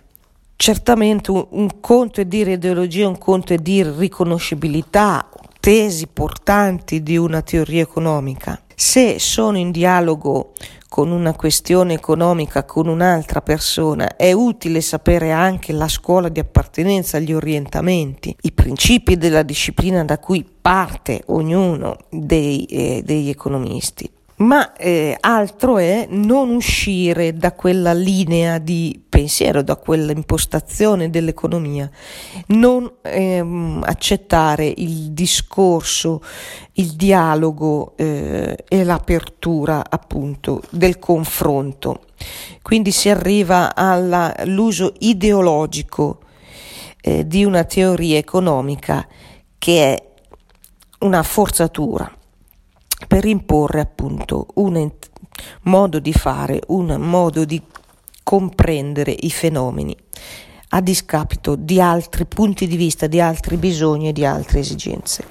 Certamente 0.56 1.32
un, 1.32 1.46
un 1.50 1.80
conto 1.80 2.22
è 2.22 2.26
dire 2.26 2.54
ideologia, 2.54 3.08
un 3.08 3.18
conto 3.18 3.54
è 3.54 3.58
dire 3.58 3.94
riconoscibilità, 3.96 5.30
tesi 5.60 6.08
portanti 6.08 7.04
di 7.04 7.18
una 7.18 7.42
teoria 7.42 7.82
economica. 7.82 8.63
Se 8.76 9.20
sono 9.20 9.58
in 9.58 9.72
dialogo 9.72 10.54
con 10.90 11.12
una 11.12 11.34
questione 11.34 11.94
economica 11.94 12.66
con 12.66 12.88
un'altra 12.88 13.42
persona, 13.42 14.16
è 14.16 14.32
utile 14.32 14.80
sapere 14.82 15.32
anche 15.32 15.74
la 15.74 15.88
scuola 15.88 16.30
di 16.30 16.40
appartenenza, 16.40 17.18
gli 17.18 17.34
orientamenti, 17.34 18.36
i 18.42 18.52
principi 18.52 19.18
della 19.18 19.42
disciplina 19.42 20.04
da 20.04 20.20
cui 20.20 20.46
parte 20.62 21.24
ognuno 21.28 21.98
dei, 22.10 22.66
eh, 22.66 23.02
degli 23.04 23.30
economisti 23.30 24.10
ma 24.44 24.74
eh, 24.74 25.16
altro 25.20 25.78
è 25.78 26.06
non 26.10 26.50
uscire 26.50 27.34
da 27.34 27.54
quella 27.54 27.94
linea 27.94 28.58
di 28.58 29.02
pensiero, 29.08 29.62
da 29.62 29.76
quella 29.78 30.12
impostazione 30.12 31.10
dell'economia, 31.10 31.90
non 32.48 32.92
ehm, 33.02 33.82
accettare 33.86 34.66
il 34.76 35.12
discorso, 35.12 36.22
il 36.74 36.92
dialogo 36.94 37.94
eh, 37.96 38.66
e 38.68 38.84
l'apertura 38.84 39.84
appunto 39.90 40.62
del 40.70 41.00
confronto. 41.00 42.06
Quindi 42.62 42.92
si 42.92 43.10
arriva 43.10 43.74
all'uso 43.76 44.94
ideologico 45.00 46.20
eh, 47.02 47.26
di 47.26 47.46
una 47.46 47.64
teoria 47.64 48.18
economica 48.18 49.08
che 49.58 49.94
è 49.94 50.12
una 51.00 51.24
forzatura 51.24 52.12
per 53.14 53.26
imporre 53.26 53.80
appunto 53.80 54.48
un 54.56 54.92
modo 55.64 56.00
di 56.00 56.14
fare, 56.14 56.62
un 56.70 56.96
modo 56.96 57.46
di 57.46 57.62
comprendere 58.24 59.16
i 59.20 59.30
fenomeni 59.30 59.96
a 60.70 60.82
discapito 60.82 61.54
di 61.54 61.80
altri 61.80 62.26
punti 62.26 62.66
di 62.66 62.76
vista, 62.76 63.06
di 63.06 63.22
altri 63.22 63.58
bisogni 63.58 64.08
e 64.08 64.14
di 64.14 64.26
altre 64.26 64.62
esigenze. 64.62 65.24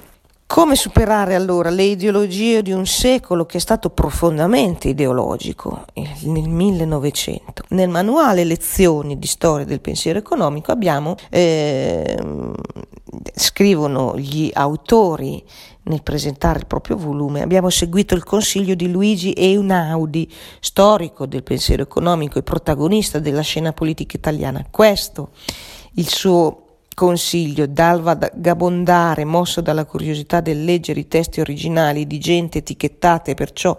Come 0.47 0.77
superare 0.77 1.35
allora 1.35 1.71
le 1.71 1.83
ideologie 1.83 2.63
di 2.63 2.71
un 2.71 2.87
secolo 2.87 3.47
che 3.47 3.57
è 3.57 3.61
stato 3.61 3.91
profondamente 3.91 4.87
ideologico 4.87 5.85
nel 5.95 6.49
1900? 6.49 7.65
Nel 7.71 7.89
manuale 7.89 8.45
Lezioni 8.45 9.19
di 9.19 9.27
storia 9.27 9.65
del 9.67 9.81
pensiero 9.81 10.21
economico 10.21 10.71
abbiamo, 10.71 11.17
eh, 11.31 12.17
scrivono 13.35 14.17
gli 14.17 14.51
autori 14.53 15.43
nel 15.85 16.03
presentare 16.03 16.61
il 16.61 16.67
proprio 16.67 16.97
volume, 16.97 17.43
abbiamo 17.43 17.71
seguito 17.71 18.15
il 18.15 18.25
consiglio 18.25 18.75
di 18.75 18.91
Luigi 18.91 19.33
Einaudi, 19.33 20.31
storico 20.61 21.27
del 21.27 21.43
pensiero 21.43 21.83
economico 21.83 22.39
e 22.39 22.43
protagonista 22.43 23.19
della 23.19 23.41
scena 23.41 23.73
politica 23.73 24.17
italiana. 24.17 24.65
Questo 24.71 25.31
il 25.95 26.09
suo 26.09 26.59
consiglio 26.95 27.67
dal 27.67 28.01
vagabondare 28.01 29.25
mosso 29.25 29.61
dalla 29.61 29.85
curiosità 29.85 30.41
del 30.41 30.65
leggere 30.65 31.01
i 31.01 31.09
testi 31.09 31.41
originali 31.41 32.07
di 32.07 32.19
gente 32.19 32.59
etichettata 32.59 33.31
e 33.31 33.35
perciò 33.35 33.77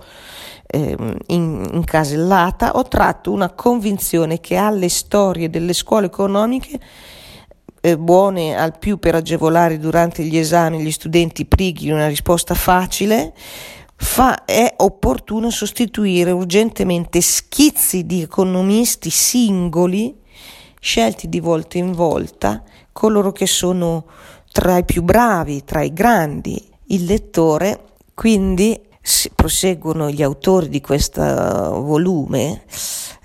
eh, 0.65 0.97
in, 1.27 1.69
incasellata, 1.71 2.75
ho 2.75 2.83
tratto 2.83 3.31
una 3.31 3.51
convinzione 3.51 4.39
che 4.39 4.55
alle 4.55 4.89
storie 4.89 5.49
delle 5.49 5.73
scuole 5.73 6.07
economiche 6.07 6.79
eh, 7.85 7.97
buone 7.97 8.55
al 8.55 8.77
più 8.79 8.97
per 8.97 9.13
agevolare 9.13 9.77
durante 9.77 10.23
gli 10.23 10.37
esami 10.37 10.81
gli 10.81 10.91
studenti 10.91 11.43
prighi 11.43 11.91
una 11.91 12.07
risposta 12.07 12.53
facile, 12.53 13.33
fa, 13.93 14.45
è 14.45 14.75
opportuno 14.77 15.49
sostituire 15.49 16.31
urgentemente 16.31 17.19
schizzi 17.19 18.05
di 18.05 18.21
economisti 18.21 19.09
singoli 19.09 20.15
scelti 20.79 21.27
di 21.27 21.41
volta 21.41 21.77
in 21.77 21.91
volta 21.91 22.63
coloro 22.93 23.33
che 23.33 23.47
sono 23.47 24.05
tra 24.53 24.77
i 24.77 24.85
più 24.85 25.01
bravi, 25.01 25.65
tra 25.65 25.81
i 25.81 25.91
grandi. 25.91 26.65
Il 26.87 27.03
lettore 27.03 27.95
quindi 28.13 28.79
proseguono 29.35 30.09
gli 30.09 30.23
autori 30.23 30.69
di 30.69 30.79
questo 30.79 31.21
volume 31.21 32.63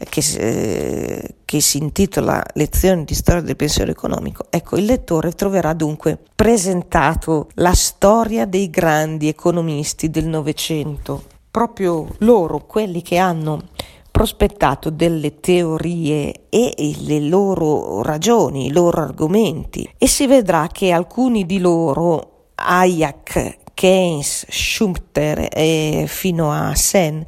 che, 0.08 0.22
eh, 0.36 1.34
che, 1.44 1.60
si 1.60 1.78
intitola 1.78 2.44
Lezioni 2.54 3.04
di 3.04 3.14
storia 3.14 3.42
del 3.42 3.56
pensiero 3.56 3.90
economico. 3.90 4.46
Ecco, 4.50 4.76
il 4.76 4.84
lettore 4.84 5.32
troverà 5.32 5.72
dunque 5.74 6.18
presentato 6.34 7.48
la 7.54 7.74
storia 7.74 8.44
dei 8.44 8.70
grandi 8.70 9.28
economisti 9.28 10.10
del 10.10 10.26
Novecento, 10.26 11.22
proprio 11.50 12.08
loro, 12.18 12.64
quelli 12.66 13.02
che 13.02 13.18
hanno 13.18 13.62
prospettato 14.10 14.90
delle 14.90 15.38
teorie 15.38 16.48
e 16.48 16.96
le 17.02 17.20
loro 17.20 18.02
ragioni, 18.02 18.66
i 18.66 18.72
loro 18.72 19.00
argomenti 19.00 19.88
e 19.96 20.08
si 20.08 20.26
vedrà 20.26 20.66
che 20.72 20.90
alcuni 20.90 21.46
di 21.46 21.60
loro, 21.60 22.48
Hayek, 22.56 23.57
Keynes, 23.78 24.44
Schumpeter 24.48 25.46
e 25.52 26.06
fino 26.08 26.50
a 26.50 26.74
Sen, 26.74 27.24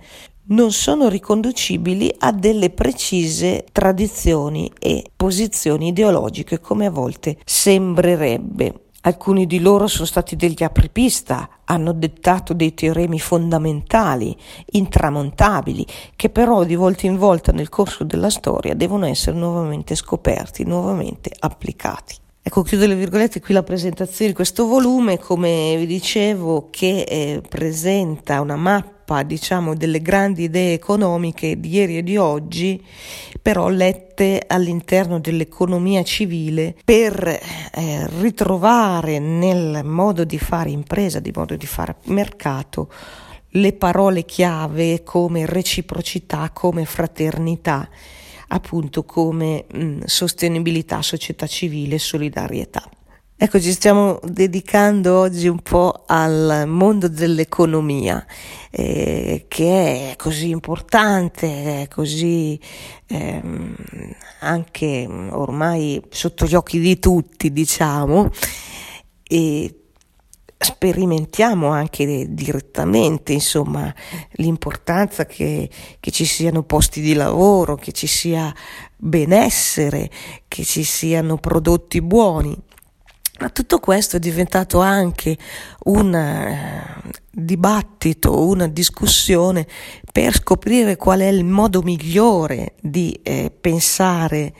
non 0.46 0.72
sono 0.72 1.08
riconducibili 1.08 2.12
a 2.18 2.32
delle 2.32 2.70
precise 2.70 3.66
tradizioni 3.70 4.68
e 4.80 5.12
posizioni 5.14 5.86
ideologiche 5.86 6.58
come 6.58 6.86
a 6.86 6.90
volte 6.90 7.36
sembrerebbe. 7.44 8.86
Alcuni 9.02 9.46
di 9.46 9.60
loro 9.60 9.86
sono 9.86 10.06
stati 10.06 10.34
degli 10.34 10.64
apripista, 10.64 11.48
hanno 11.66 11.92
dettato 11.92 12.52
dei 12.52 12.74
teoremi 12.74 13.20
fondamentali, 13.20 14.36
intramontabili, 14.72 15.86
che 16.16 16.30
però 16.30 16.64
di 16.64 16.74
volta 16.74 17.06
in 17.06 17.16
volta 17.16 17.52
nel 17.52 17.68
corso 17.68 18.02
della 18.02 18.28
storia 18.28 18.74
devono 18.74 19.06
essere 19.06 19.38
nuovamente 19.38 19.94
scoperti, 19.94 20.64
nuovamente 20.64 21.30
applicati. 21.38 22.16
Ecco, 22.42 22.62
chiudo 22.62 22.86
le 22.86 22.94
virgolette 22.94 23.38
qui 23.38 23.52
la 23.52 23.62
presentazione 23.62 24.30
di 24.30 24.34
questo 24.34 24.66
volume, 24.66 25.18
come 25.18 25.76
vi 25.76 25.84
dicevo, 25.84 26.68
che 26.70 27.02
eh, 27.02 27.42
presenta 27.46 28.40
una 28.40 28.56
mappa 28.56 29.22
diciamo, 29.22 29.74
delle 29.74 30.00
grandi 30.00 30.44
idee 30.44 30.72
economiche 30.72 31.60
di 31.60 31.68
ieri 31.68 31.98
e 31.98 32.02
di 32.02 32.16
oggi, 32.16 32.82
però 33.42 33.68
lette 33.68 34.42
all'interno 34.46 35.20
dell'economia 35.20 36.02
civile 36.02 36.74
per 36.82 37.22
eh, 37.26 38.08
ritrovare 38.20 39.18
nel 39.18 39.82
modo 39.84 40.24
di 40.24 40.38
fare 40.38 40.70
impresa, 40.70 41.20
di 41.20 41.32
modo 41.34 41.56
di 41.56 41.66
fare 41.66 41.96
mercato, 42.04 42.90
le 43.50 43.74
parole 43.74 44.24
chiave 44.24 45.02
come 45.02 45.44
reciprocità, 45.44 46.50
come 46.54 46.86
fraternità, 46.86 47.86
appunto 48.52 49.04
come 49.04 49.66
mh, 49.72 50.04
sostenibilità, 50.04 51.02
società 51.02 51.46
civile, 51.46 51.98
solidarietà. 51.98 52.88
Ecco, 53.42 53.58
ci 53.58 53.72
stiamo 53.72 54.20
dedicando 54.22 55.20
oggi 55.20 55.48
un 55.48 55.60
po' 55.62 56.04
al 56.06 56.64
mondo 56.68 57.08
dell'economia, 57.08 58.22
eh, 58.70 59.46
che 59.48 60.10
è 60.10 60.16
così 60.16 60.50
importante, 60.50 61.82
è 61.82 61.88
così 61.88 62.60
ehm, 63.06 63.74
anche 64.40 65.06
ormai 65.30 66.02
sotto 66.10 66.44
gli 66.44 66.54
occhi 66.54 66.80
di 66.80 66.98
tutti, 66.98 67.50
diciamo, 67.50 68.28
e 69.26 69.79
sperimentiamo 70.62 71.68
anche 71.68 72.26
direttamente, 72.28 73.32
insomma, 73.32 73.92
l'importanza 74.32 75.24
che, 75.24 75.70
che 75.98 76.10
ci 76.10 76.26
siano 76.26 76.62
posti 76.64 77.00
di 77.00 77.14
lavoro, 77.14 77.76
che 77.76 77.92
ci 77.92 78.06
sia 78.06 78.54
benessere, 78.94 80.10
che 80.48 80.62
ci 80.62 80.84
siano 80.84 81.38
prodotti 81.38 82.02
buoni. 82.02 82.54
Ma 83.40 83.48
tutto 83.48 83.78
questo 83.78 84.16
è 84.16 84.18
diventato 84.18 84.80
anche 84.80 85.34
un 85.84 86.12
uh, 86.12 87.10
dibattito, 87.30 88.46
una 88.46 88.68
discussione 88.68 89.66
per 90.12 90.34
scoprire 90.34 90.96
qual 90.96 91.20
è 91.20 91.28
il 91.28 91.46
modo 91.46 91.80
migliore 91.80 92.74
di 92.82 93.18
eh, 93.22 93.50
pensare 93.50 94.52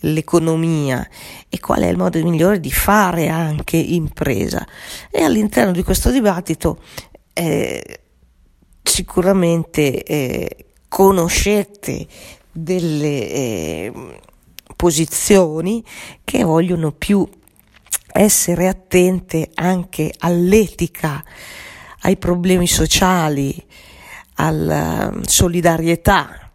l'economia 0.00 1.06
e 1.48 1.58
qual 1.58 1.80
è 1.80 1.88
il 1.88 1.96
modo 1.96 2.22
migliore 2.22 2.60
di 2.60 2.70
fare 2.70 3.28
anche 3.28 3.76
impresa. 3.76 4.66
E 5.10 5.22
all'interno 5.22 5.72
di 5.72 5.82
questo 5.82 6.10
dibattito 6.10 6.80
eh, 7.32 8.00
sicuramente 8.82 10.02
eh, 10.02 10.66
conoscete 10.88 12.06
delle 12.50 13.30
eh, 13.30 13.92
posizioni 14.76 15.84
che 16.24 16.42
vogliono 16.42 16.92
più 16.92 17.28
essere 18.12 18.68
attente 18.68 19.50
anche 19.54 20.12
all'etica, 20.18 21.22
ai 22.00 22.16
problemi 22.16 22.66
sociali, 22.66 23.54
alla 24.34 25.12
solidarietà. 25.22 26.52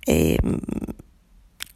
E, 0.00 0.38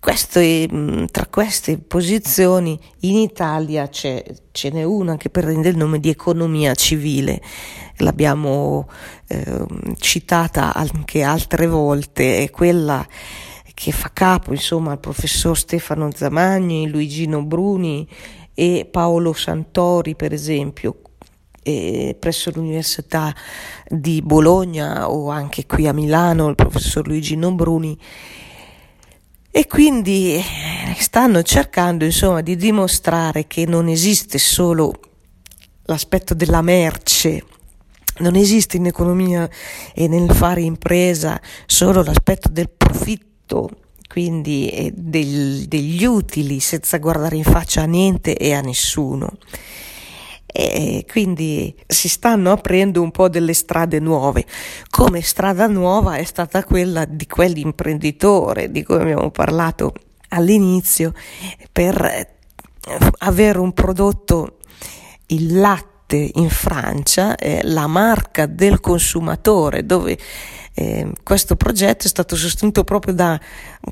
queste, 0.02 0.68
tra 1.12 1.26
queste 1.26 1.78
posizioni 1.78 2.76
in 3.02 3.14
Italia 3.14 3.88
ce 3.88 4.24
n'è 4.72 4.82
una 4.82 5.16
che 5.16 5.30
prende 5.30 5.68
il 5.68 5.76
nome 5.76 6.00
di 6.00 6.08
economia 6.08 6.74
civile, 6.74 7.40
l'abbiamo 7.98 8.88
eh, 9.28 9.64
citata 9.98 10.74
anche 10.74 11.22
altre 11.22 11.68
volte, 11.68 12.38
è 12.38 12.50
quella 12.50 13.06
che 13.72 13.92
fa 13.92 14.10
capo 14.12 14.50
insomma 14.50 14.90
al 14.90 14.98
professor 14.98 15.56
Stefano 15.56 16.10
Zamagni, 16.12 16.88
Luigino 16.88 17.44
Bruni 17.44 18.04
e 18.54 18.88
Paolo 18.90 19.32
Santori 19.32 20.16
per 20.16 20.32
esempio 20.32 20.96
presso 21.62 22.50
l'Università 22.52 23.32
di 23.86 24.20
Bologna 24.20 25.08
o 25.08 25.30
anche 25.30 25.64
qui 25.64 25.86
a 25.86 25.92
Milano 25.92 26.48
il 26.48 26.56
professor 26.56 27.06
Luigino 27.06 27.52
Bruni 27.52 27.96
e 29.52 29.66
quindi 29.66 30.34
eh, 30.34 30.42
stanno 30.98 31.42
cercando 31.42 32.04
insomma 32.04 32.40
di 32.40 32.56
dimostrare 32.56 33.46
che 33.46 33.66
non 33.66 33.86
esiste 33.86 34.38
solo 34.38 34.94
l'aspetto 35.84 36.34
della 36.34 36.62
merce 36.62 37.44
non 38.18 38.36
esiste 38.36 38.76
in 38.76 38.86
economia 38.86 39.48
e 39.94 40.08
nel 40.08 40.30
fare 40.32 40.62
impresa 40.62 41.40
solo 41.66 42.02
l'aspetto 42.02 42.48
del 42.48 42.68
profitto, 42.68 43.70
quindi 44.06 44.68
eh, 44.68 44.92
del, 44.94 45.64
degli 45.66 46.04
utili, 46.04 46.60
senza 46.60 46.98
guardare 46.98 47.36
in 47.36 47.44
faccia 47.44 47.82
a 47.82 47.86
niente 47.86 48.36
e 48.36 48.52
a 48.52 48.60
nessuno. 48.60 49.38
E 50.52 51.06
quindi 51.10 51.74
si 51.86 52.08
stanno 52.08 52.52
aprendo 52.52 53.00
un 53.00 53.10
po' 53.10 53.28
delle 53.28 53.54
strade 53.54 53.98
nuove. 54.00 54.44
Come 54.90 55.22
strada 55.22 55.66
nuova 55.66 56.16
è 56.16 56.24
stata 56.24 56.62
quella 56.64 57.06
di 57.06 57.26
quell'imprenditore 57.26 58.70
di 58.70 58.84
cui 58.84 58.96
abbiamo 58.96 59.30
parlato 59.30 59.94
all'inizio 60.28 61.14
per 61.70 62.30
avere 63.18 63.58
un 63.58 63.72
prodotto, 63.72 64.58
il 65.28 65.58
latte 65.58 66.30
in 66.34 66.50
Francia, 66.50 67.36
eh, 67.36 67.60
la 67.64 67.86
marca 67.86 68.46
del 68.46 68.80
consumatore, 68.80 69.86
dove 69.86 70.18
eh, 70.74 71.12
questo 71.22 71.56
progetto 71.56 72.06
è 72.06 72.08
stato 72.08 72.34
sostenuto 72.34 72.84
proprio 72.84 73.12
da 73.12 73.38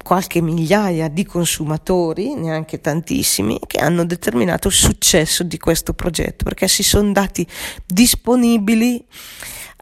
qualche 0.02 0.40
migliaia 0.40 1.08
di 1.08 1.24
consumatori, 1.24 2.34
neanche 2.34 2.80
tantissimi, 2.80 3.58
che 3.66 3.78
hanno 3.78 4.04
determinato 4.04 4.68
il 4.68 4.74
successo 4.74 5.42
di 5.42 5.58
questo 5.58 5.92
progetto 5.92 6.44
perché 6.44 6.68
si 6.68 6.82
sono 6.82 7.12
dati 7.12 7.46
disponibili 7.84 9.04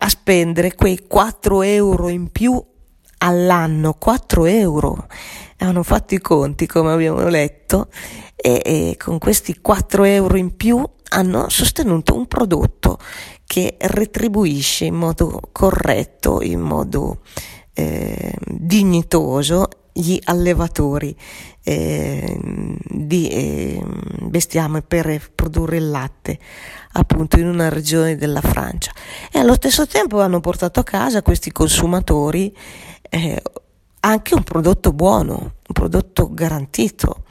a 0.00 0.08
spendere 0.08 0.74
quei 0.74 1.06
4 1.06 1.62
euro 1.62 2.08
in 2.08 2.30
più 2.30 2.62
all'anno, 3.18 3.94
4 3.94 4.46
euro. 4.46 5.06
Hanno 5.58 5.82
fatto 5.82 6.14
i 6.14 6.20
conti, 6.20 6.66
come 6.66 6.92
abbiamo 6.92 7.26
letto, 7.28 7.88
e, 8.36 8.62
e 8.64 8.96
con 8.96 9.18
questi 9.18 9.60
4 9.60 10.04
euro 10.04 10.36
in 10.36 10.56
più 10.56 10.88
hanno 11.10 11.48
sostenuto 11.48 12.14
un 12.14 12.26
prodotto 12.26 12.98
che 13.46 13.76
retribuisce 13.78 14.84
in 14.84 14.94
modo 14.94 15.40
corretto, 15.52 16.42
in 16.42 16.60
modo 16.60 17.20
eh, 17.72 18.34
dignitoso 18.46 19.68
gli 19.92 20.18
allevatori 20.24 21.16
eh, 21.64 22.38
di 22.88 23.28
eh, 23.28 23.82
bestiame 24.20 24.82
per 24.82 25.32
produrre 25.34 25.78
il 25.78 25.90
latte 25.90 26.38
appunto 26.92 27.38
in 27.38 27.46
una 27.46 27.68
regione 27.68 28.16
della 28.16 28.40
Francia. 28.40 28.92
E 29.32 29.38
allo 29.38 29.54
stesso 29.54 29.86
tempo 29.86 30.20
hanno 30.20 30.40
portato 30.40 30.80
a 30.80 30.84
casa 30.84 31.22
questi 31.22 31.50
consumatori 31.50 32.56
eh, 33.10 33.42
anche 34.00 34.34
un 34.34 34.42
prodotto 34.44 34.92
buono, 34.92 35.34
un 35.34 35.72
prodotto 35.72 36.32
garantito, 36.32 37.24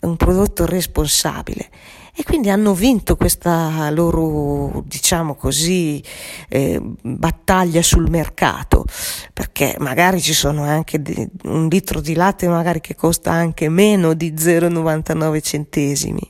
un 0.00 0.16
prodotto 0.16 0.64
responsabile 0.64 1.68
e 2.18 2.24
quindi 2.24 2.50
hanno 2.50 2.74
vinto 2.74 3.14
questa 3.14 3.88
loro, 3.90 4.82
diciamo 4.84 5.36
così, 5.36 6.02
eh, 6.48 6.80
battaglia 7.00 7.80
sul 7.80 8.10
mercato, 8.10 8.84
perché 9.32 9.76
magari 9.78 10.20
ci 10.20 10.34
sono 10.34 10.64
anche 10.64 11.00
di, 11.00 11.28
un 11.44 11.68
litro 11.68 12.00
di 12.00 12.14
latte 12.14 12.48
magari 12.48 12.80
che 12.80 12.96
costa 12.96 13.30
anche 13.30 13.68
meno 13.68 14.14
di 14.14 14.32
0,99 14.32 15.40
centesimi, 15.40 16.28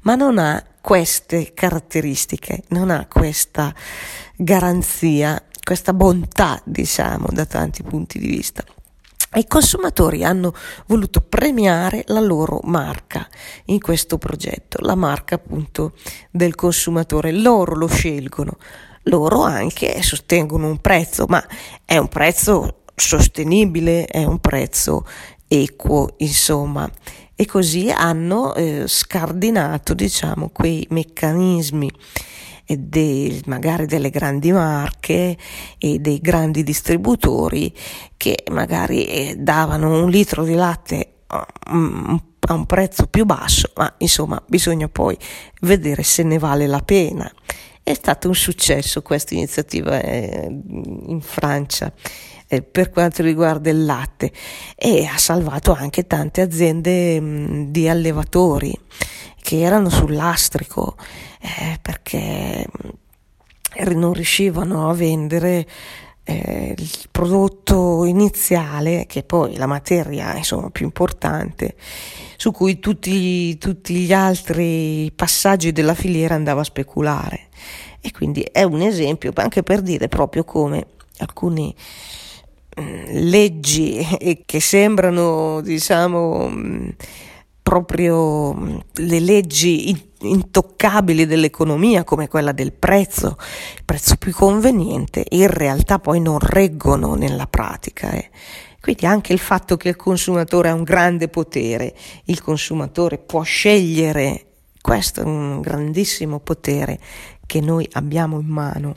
ma 0.00 0.16
non 0.16 0.38
ha 0.38 0.64
queste 0.80 1.52
caratteristiche, 1.54 2.64
non 2.70 2.90
ha 2.90 3.06
questa 3.06 3.72
garanzia, 4.34 5.40
questa 5.62 5.92
bontà, 5.92 6.60
diciamo, 6.64 7.26
da 7.30 7.46
tanti 7.46 7.84
punti 7.84 8.18
di 8.18 8.26
vista. 8.26 8.64
I 9.32 9.46
consumatori 9.46 10.24
hanno 10.24 10.52
voluto 10.86 11.20
premiare 11.20 12.02
la 12.08 12.18
loro 12.18 12.58
marca 12.64 13.28
in 13.66 13.78
questo 13.78 14.18
progetto, 14.18 14.78
la 14.80 14.96
marca 14.96 15.36
appunto 15.36 15.92
del 16.32 16.56
consumatore. 16.56 17.30
Loro 17.30 17.76
lo 17.76 17.86
scelgono, 17.86 18.56
loro 19.04 19.42
anche 19.42 20.02
sostengono 20.02 20.66
un 20.66 20.78
prezzo, 20.78 21.26
ma 21.28 21.40
è 21.84 21.96
un 21.96 22.08
prezzo 22.08 22.82
sostenibile, 22.96 24.06
è 24.06 24.24
un 24.24 24.40
prezzo 24.40 25.06
equo, 25.46 26.14
insomma. 26.18 26.90
E 27.36 27.46
così 27.46 27.88
hanno 27.88 28.52
eh, 28.56 28.82
scardinato, 28.88 29.94
diciamo, 29.94 30.48
quei 30.48 30.84
meccanismi 30.90 31.88
de, 32.78 33.40
magari 33.46 33.86
delle 33.86 34.10
grandi 34.10 34.52
marche 34.52 35.36
e 35.78 35.98
dei 35.98 36.20
grandi 36.20 36.62
distributori 36.62 37.72
che 38.16 38.44
magari 38.50 39.06
eh, 39.06 39.36
davano 39.38 40.02
un 40.02 40.10
litro 40.10 40.44
di 40.44 40.54
latte 40.54 41.14
mm, 41.72 42.16
a 42.40 42.54
un 42.54 42.66
prezzo 42.66 43.06
più 43.06 43.24
basso, 43.24 43.70
ma 43.76 43.92
insomma 43.98 44.42
bisogna 44.46 44.88
poi 44.88 45.16
vedere 45.60 46.02
se 46.02 46.22
ne 46.22 46.38
vale 46.38 46.66
la 46.66 46.80
pena. 46.80 47.30
È 47.82 47.94
stato 47.94 48.28
un 48.28 48.34
successo 48.34 49.02
questa 49.02 49.34
iniziativa 49.34 50.00
eh, 50.00 50.46
in 50.48 51.20
Francia 51.20 51.92
eh, 52.46 52.62
per 52.62 52.90
quanto 52.90 53.22
riguarda 53.22 53.70
il 53.70 53.84
latte 53.84 54.32
e 54.76 55.06
ha 55.06 55.16
salvato 55.16 55.72
anche 55.72 56.06
tante 56.06 56.40
aziende 56.40 57.20
mh, 57.20 57.70
di 57.70 57.88
allevatori 57.88 58.76
che 59.40 59.60
erano 59.60 59.88
sul 59.88 60.14
lastrico 60.14 60.96
eh, 61.40 61.78
perché 61.80 62.66
mm, 62.66 63.90
non 63.98 64.12
riuscivano 64.12 64.88
a 64.88 64.94
vendere 64.94 65.66
eh, 66.24 66.74
il 66.76 66.90
prodotto 67.10 68.04
iniziale, 68.04 69.06
che 69.06 69.22
poi 69.22 69.56
la 69.56 69.66
materia 69.66 70.36
insomma 70.36 70.70
più 70.70 70.84
importante, 70.84 71.74
su 72.36 72.52
cui 72.52 72.78
tutti, 72.78 73.58
tutti 73.58 73.94
gli 73.94 74.12
altri 74.12 75.10
passaggi 75.14 75.72
della 75.72 75.94
filiera 75.94 76.34
andava 76.34 76.60
a 76.60 76.64
speculare. 76.64 77.48
E 78.00 78.12
quindi 78.12 78.42
è 78.42 78.62
un 78.62 78.80
esempio 78.80 79.32
anche 79.34 79.62
per 79.62 79.82
dire 79.82 80.08
proprio 80.08 80.44
come 80.44 80.86
alcune 81.18 81.74
mm, 82.80 83.04
leggi 83.28 84.06
che 84.46 84.60
sembrano, 84.60 85.60
diciamo, 85.60 86.48
mm, 86.48 86.88
proprio 87.70 88.52
mm, 88.52 88.78
le 88.94 89.20
leggi 89.20 89.96
intoccabili 90.22 91.24
dell'economia 91.24 92.02
come 92.02 92.26
quella 92.26 92.50
del 92.50 92.72
prezzo, 92.72 93.36
il 93.76 93.84
prezzo 93.84 94.16
più 94.16 94.32
conveniente, 94.32 95.24
in 95.28 95.46
realtà 95.46 96.00
poi 96.00 96.20
non 96.20 96.40
reggono 96.40 97.14
nella 97.14 97.46
pratica. 97.46 98.10
Eh. 98.10 98.28
Quindi 98.80 99.06
anche 99.06 99.32
il 99.32 99.38
fatto 99.38 99.76
che 99.76 99.90
il 99.90 99.94
consumatore 99.94 100.70
ha 100.70 100.74
un 100.74 100.82
grande 100.82 101.28
potere, 101.28 101.94
il 102.24 102.42
consumatore 102.42 103.18
può 103.18 103.42
scegliere, 103.42 104.46
questo 104.80 105.20
è 105.20 105.24
un 105.24 105.60
grandissimo 105.60 106.40
potere 106.40 106.98
che 107.46 107.60
noi 107.60 107.88
abbiamo 107.92 108.40
in 108.40 108.48
mano 108.48 108.96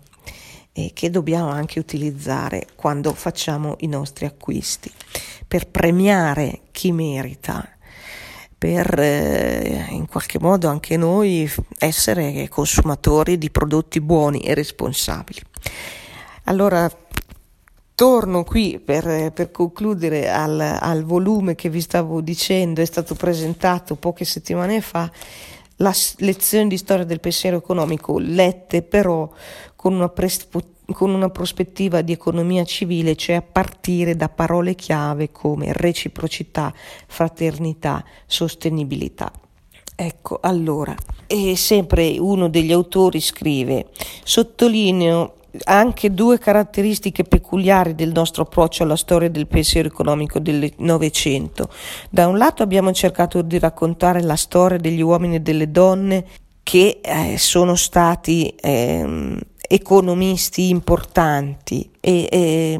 e 0.72 0.94
che 0.96 1.12
dobbiamo 1.12 1.50
anche 1.50 1.78
utilizzare 1.78 2.66
quando 2.76 3.14
facciamo 3.14 3.76
i 3.82 3.88
nostri 3.88 4.26
acquisti 4.26 4.92
per 5.48 5.68
premiare 5.68 6.62
chi 6.72 6.92
merita 6.92 7.73
per 8.64 8.98
eh, 8.98 9.88
in 9.90 10.08
qualche 10.08 10.40
modo 10.40 10.70
anche 10.70 10.96
noi 10.96 11.52
essere 11.80 12.48
consumatori 12.48 13.38
di 13.38 13.50
prodotti 13.50 14.00
buoni 14.00 14.40
e 14.40 14.54
responsabili. 14.54 15.42
Allora, 16.46 16.90
torno 17.94 18.46
qui 18.46 18.80
per, 18.80 19.34
per 19.34 19.52
concludere 19.52 20.32
al, 20.32 20.62
al, 20.62 21.04
volume 21.04 21.56
che 21.56 21.68
vi 21.68 21.82
stavo 21.82 22.22
dicendo, 22.22 22.80
è 22.80 22.86
stato 22.86 23.16
presentato 23.16 23.96
poche 23.96 24.24
settimane 24.24 24.80
fa, 24.80 25.12
la 25.78 25.94
lezione 26.20 26.70
di 26.70 26.78
storia 26.78 27.04
del 27.04 27.20
pensiero 27.20 27.58
economico, 27.58 28.18
lette 28.18 28.82
però 28.82 29.30
con 29.76 29.94
una 29.94 30.08
presp- 30.08 30.66
con 30.92 31.12
una 31.12 31.30
prospettiva 31.30 32.02
di 32.02 32.12
economia 32.12 32.64
civile, 32.66 33.16
cioè 33.16 33.36
a 33.38 33.42
partire 33.42 34.16
da 34.16 34.30
parole 34.30 34.76
chiave 34.76 35.32
come 35.32 35.72
reciprocità, 35.74 36.74
fraternità, 37.08 38.04
sostenibilità. 38.26 39.32
Ecco, 39.96 40.40
allora, 40.42 40.96
e 41.28 41.56
sempre 41.56 42.18
uno 42.18 42.50
degli 42.50 42.72
autori 42.72 43.22
scrive, 43.22 43.88
sottolineo 44.24 45.36
anche 45.66 46.14
due 46.14 46.40
caratteristiche 46.40 47.24
peculiari 47.24 47.94
del 47.94 48.12
nostro 48.12 48.44
approccio 48.44 48.84
alla 48.84 48.96
storia 48.96 49.30
del 49.30 49.48
pensiero 49.48 49.88
economico 49.88 50.40
del 50.40 50.72
Novecento. 50.78 51.70
Da 52.10 52.28
un 52.28 52.38
lato 52.38 52.64
abbiamo 52.64 52.92
cercato 52.92 53.42
di 53.42 53.60
raccontare 53.60 54.22
la 54.24 54.36
storia 54.36 54.78
degli 54.78 55.02
uomini 55.02 55.36
e 55.36 55.42
delle 55.42 55.70
donne 55.70 56.26
che 56.64 57.02
eh, 57.04 57.38
sono 57.38 57.76
stati 57.76 58.48
eh, 58.60 59.38
economisti 59.68 60.70
importanti 60.70 61.90
e 62.00 62.28
eh, 62.30 62.78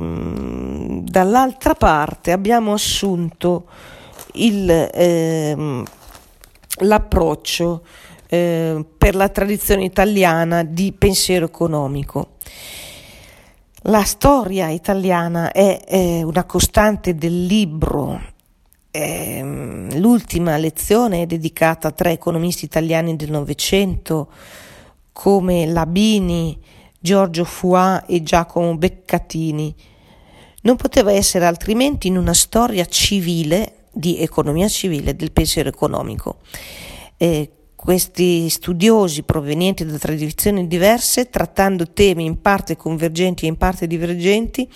dall'altra 1.04 1.76
parte 1.76 2.32
abbiamo 2.32 2.74
assunto 2.74 3.66
il, 4.34 4.90
ehm, 4.94 5.84
l'approccio 6.80 7.84
eh, 8.28 8.86
per 8.98 9.16
la 9.16 9.30
tradizione 9.30 9.84
italiana 9.84 10.64
di 10.64 10.92
pensiero 10.92 11.46
economico. 11.46 12.32
La 13.88 14.04
storia 14.04 14.70
italiana 14.70 15.52
è, 15.52 15.84
è 15.84 16.22
una 16.22 16.44
costante 16.46 17.16
del 17.16 17.46
libro. 17.46 18.32
Eh, 18.92 19.88
l'ultima 19.96 20.58
lezione 20.58 21.24
è 21.24 21.26
dedicata 21.26 21.90
a 21.90 21.92
tre 21.92 22.12
economisti 22.12 22.66
italiani 22.66 23.16
del 23.16 23.32
Novecento 23.32 24.30
come 25.14 25.66
Labini, 25.66 26.60
Giorgio 27.00 27.46
Fuà 27.46 28.06
e 28.06 28.22
Giacomo 28.24 28.76
Beccatini. 28.76 29.74
Non 30.64 30.76
poteva 30.76 31.12
essere 31.12 31.46
altrimenti 31.46 32.08
in 32.08 32.18
una 32.18 32.34
storia 32.34 32.86
civile, 32.86 33.86
di 33.92 34.20
economia 34.20 34.68
civile, 34.68 35.16
del 35.16 35.32
pensiero 35.32 35.70
economico. 35.70 36.40
Eh, 37.18 37.52
questi 37.76 38.50
studiosi 38.50 39.24
provenienti 39.24 39.86
da 39.86 39.98
tradizioni 39.98 40.68
diverse, 40.68 41.30
trattando 41.30 41.92
temi 41.92 42.24
in 42.24 42.40
parte 42.42 42.78
convergenti 42.78 43.46
e 43.46 43.50
in 43.50 43.58
parte 43.58 43.88
divergenti, 43.88 44.70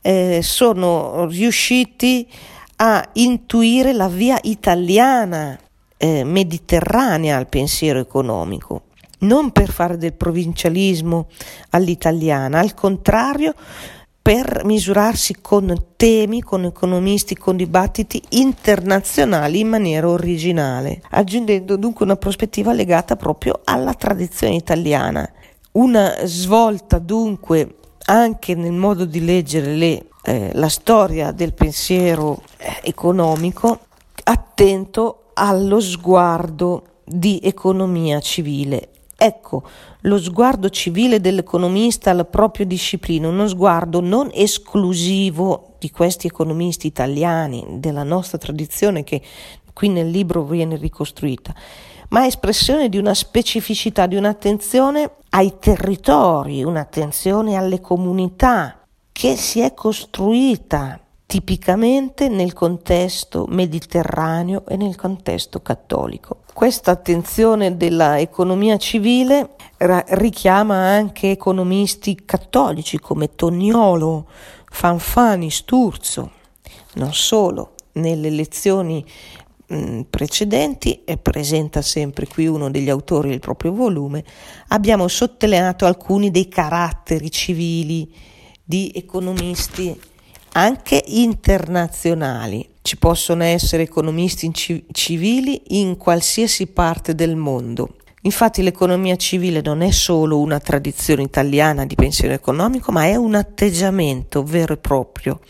eh, 0.00 0.40
sono 0.42 1.26
riusciti 1.26 2.28
a 2.76 3.08
intuire 3.12 3.92
la 3.92 4.08
via 4.08 4.36
italiana 4.42 5.58
eh, 5.96 6.24
mediterranea 6.24 7.36
al 7.36 7.48
pensiero 7.48 8.00
economico, 8.00 8.83
non 9.20 9.50
per 9.52 9.70
fare 9.70 9.96
del 9.96 10.14
provincialismo 10.14 11.28
all'italiana, 11.70 12.58
al 12.58 12.74
contrario, 12.74 13.54
per 14.24 14.62
misurarsi 14.64 15.36
con 15.42 15.88
temi, 15.96 16.40
con 16.40 16.64
economisti, 16.64 17.36
con 17.36 17.58
dibattiti 17.58 18.22
internazionali 18.30 19.60
in 19.60 19.68
maniera 19.68 20.08
originale, 20.08 21.02
aggiungendo 21.10 21.76
dunque 21.76 22.06
una 22.06 22.16
prospettiva 22.16 22.72
legata 22.72 23.16
proprio 23.16 23.60
alla 23.64 23.92
tradizione 23.92 24.54
italiana. 24.54 25.30
Una 25.72 26.14
svolta 26.24 26.98
dunque 26.98 27.74
anche 28.06 28.54
nel 28.54 28.72
modo 28.72 29.04
di 29.04 29.22
leggere 29.22 29.74
le, 29.74 30.06
eh, 30.22 30.50
la 30.54 30.70
storia 30.70 31.30
del 31.30 31.52
pensiero 31.52 32.40
eh, 32.56 32.80
economico, 32.82 33.80
attento 34.24 35.24
allo 35.34 35.80
sguardo 35.80 37.00
di 37.04 37.40
economia 37.42 38.20
civile 38.20 38.88
Ecco, 39.24 39.62
lo 40.02 40.18
sguardo 40.18 40.68
civile 40.68 41.18
dell'economista 41.18 42.10
alla 42.10 42.26
propria 42.26 42.66
disciplina, 42.66 43.26
uno 43.26 43.48
sguardo 43.48 44.00
non 44.00 44.28
esclusivo 44.30 45.76
di 45.78 45.90
questi 45.90 46.26
economisti 46.26 46.86
italiani, 46.86 47.64
della 47.78 48.02
nostra 48.02 48.36
tradizione 48.36 49.02
che 49.02 49.22
qui 49.72 49.88
nel 49.88 50.10
libro 50.10 50.44
viene 50.44 50.76
ricostruita, 50.76 51.54
ma 52.10 52.26
espressione 52.26 52.90
di 52.90 52.98
una 52.98 53.14
specificità, 53.14 54.04
di 54.04 54.16
un'attenzione 54.16 55.10
ai 55.30 55.54
territori, 55.58 56.62
un'attenzione 56.62 57.56
alle 57.56 57.80
comunità 57.80 58.84
che 59.10 59.36
si 59.36 59.60
è 59.60 59.72
costruita 59.72 61.00
tipicamente 61.24 62.28
nel 62.28 62.52
contesto 62.52 63.46
mediterraneo 63.48 64.66
e 64.66 64.76
nel 64.76 64.96
contesto 64.96 65.62
cattolico. 65.62 66.43
Questa 66.54 66.92
attenzione 66.92 67.76
dell'economia 67.76 68.76
civile 68.76 69.56
richiama 69.76 70.76
anche 70.76 71.32
economisti 71.32 72.24
cattolici 72.24 73.00
come 73.00 73.34
Toniolo, 73.34 74.28
Fanfani, 74.70 75.50
Sturzo. 75.50 76.30
Non 76.94 77.12
solo, 77.12 77.72
nelle 77.94 78.30
lezioni 78.30 79.04
mh, 79.66 80.02
precedenti, 80.02 81.02
e 81.04 81.16
presenta 81.16 81.82
sempre 81.82 82.28
qui 82.28 82.46
uno 82.46 82.70
degli 82.70 82.88
autori 82.88 83.30
del 83.30 83.40
proprio 83.40 83.72
volume, 83.72 84.24
abbiamo 84.68 85.08
sottolineato 85.08 85.86
alcuni 85.86 86.30
dei 86.30 86.46
caratteri 86.46 87.32
civili 87.32 88.14
di 88.62 88.92
economisti 88.94 90.00
anche 90.56 91.02
internazionali. 91.06 92.68
Ci 92.82 92.96
possono 92.96 93.44
essere 93.44 93.82
economisti 93.82 94.50
civili 94.92 95.78
in 95.78 95.96
qualsiasi 95.96 96.66
parte 96.66 97.14
del 97.14 97.36
mondo. 97.36 97.96
Infatti 98.22 98.62
l'economia 98.62 99.16
civile 99.16 99.60
non 99.62 99.82
è 99.82 99.90
solo 99.90 100.38
una 100.38 100.58
tradizione 100.58 101.22
italiana 101.22 101.84
di 101.84 101.94
pensiero 101.94 102.32
economico, 102.32 102.90
ma 102.90 103.04
è 103.04 103.16
un 103.16 103.34
atteggiamento 103.34 104.42
vero 104.42 104.74
e 104.74 104.78
proprio 104.78 105.40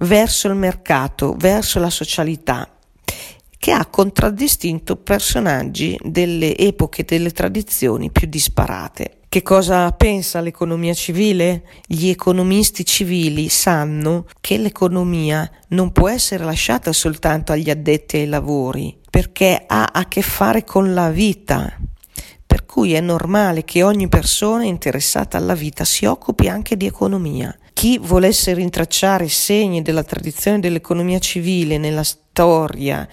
verso 0.00 0.48
il 0.48 0.54
mercato, 0.54 1.34
verso 1.36 1.78
la 1.78 1.90
socialità, 1.90 2.68
che 3.58 3.72
ha 3.72 3.84
contraddistinto 3.86 4.96
personaggi 4.96 5.98
delle 6.02 6.56
epoche 6.56 7.02
e 7.02 7.04
delle 7.04 7.32
tradizioni 7.32 8.10
più 8.10 8.28
disparate. 8.28 9.18
Che 9.28 9.42
cosa 9.42 9.90
pensa 9.92 10.40
l'economia 10.40 10.94
civile? 10.94 11.64
Gli 11.86 12.08
economisti 12.08 12.86
civili 12.86 13.48
sanno 13.48 14.24
che 14.40 14.56
l'economia 14.56 15.50
non 15.68 15.90
può 15.92 16.08
essere 16.08 16.44
lasciata 16.44 16.92
soltanto 16.92 17.52
agli 17.52 17.68
addetti 17.68 18.16
ai 18.16 18.28
lavori, 18.28 18.96
perché 19.10 19.64
ha 19.66 19.90
a 19.92 20.06
che 20.06 20.22
fare 20.22 20.64
con 20.64 20.94
la 20.94 21.10
vita. 21.10 21.76
Per 22.46 22.64
cui 22.64 22.94
è 22.94 23.00
normale 23.00 23.64
che 23.64 23.82
ogni 23.82 24.08
persona 24.08 24.64
interessata 24.64 25.36
alla 25.36 25.54
vita 25.54 25.84
si 25.84 26.06
occupi 26.06 26.48
anche 26.48 26.76
di 26.76 26.86
economia. 26.86 27.54
Chi 27.74 27.98
volesse 27.98 28.54
rintracciare 28.54 29.28
segni 29.28 29.82
della 29.82 30.04
tradizione 30.04 30.60
dell'economia 30.60 31.18
civile 31.18 31.76
nella 31.76 32.04
storia 32.04 33.06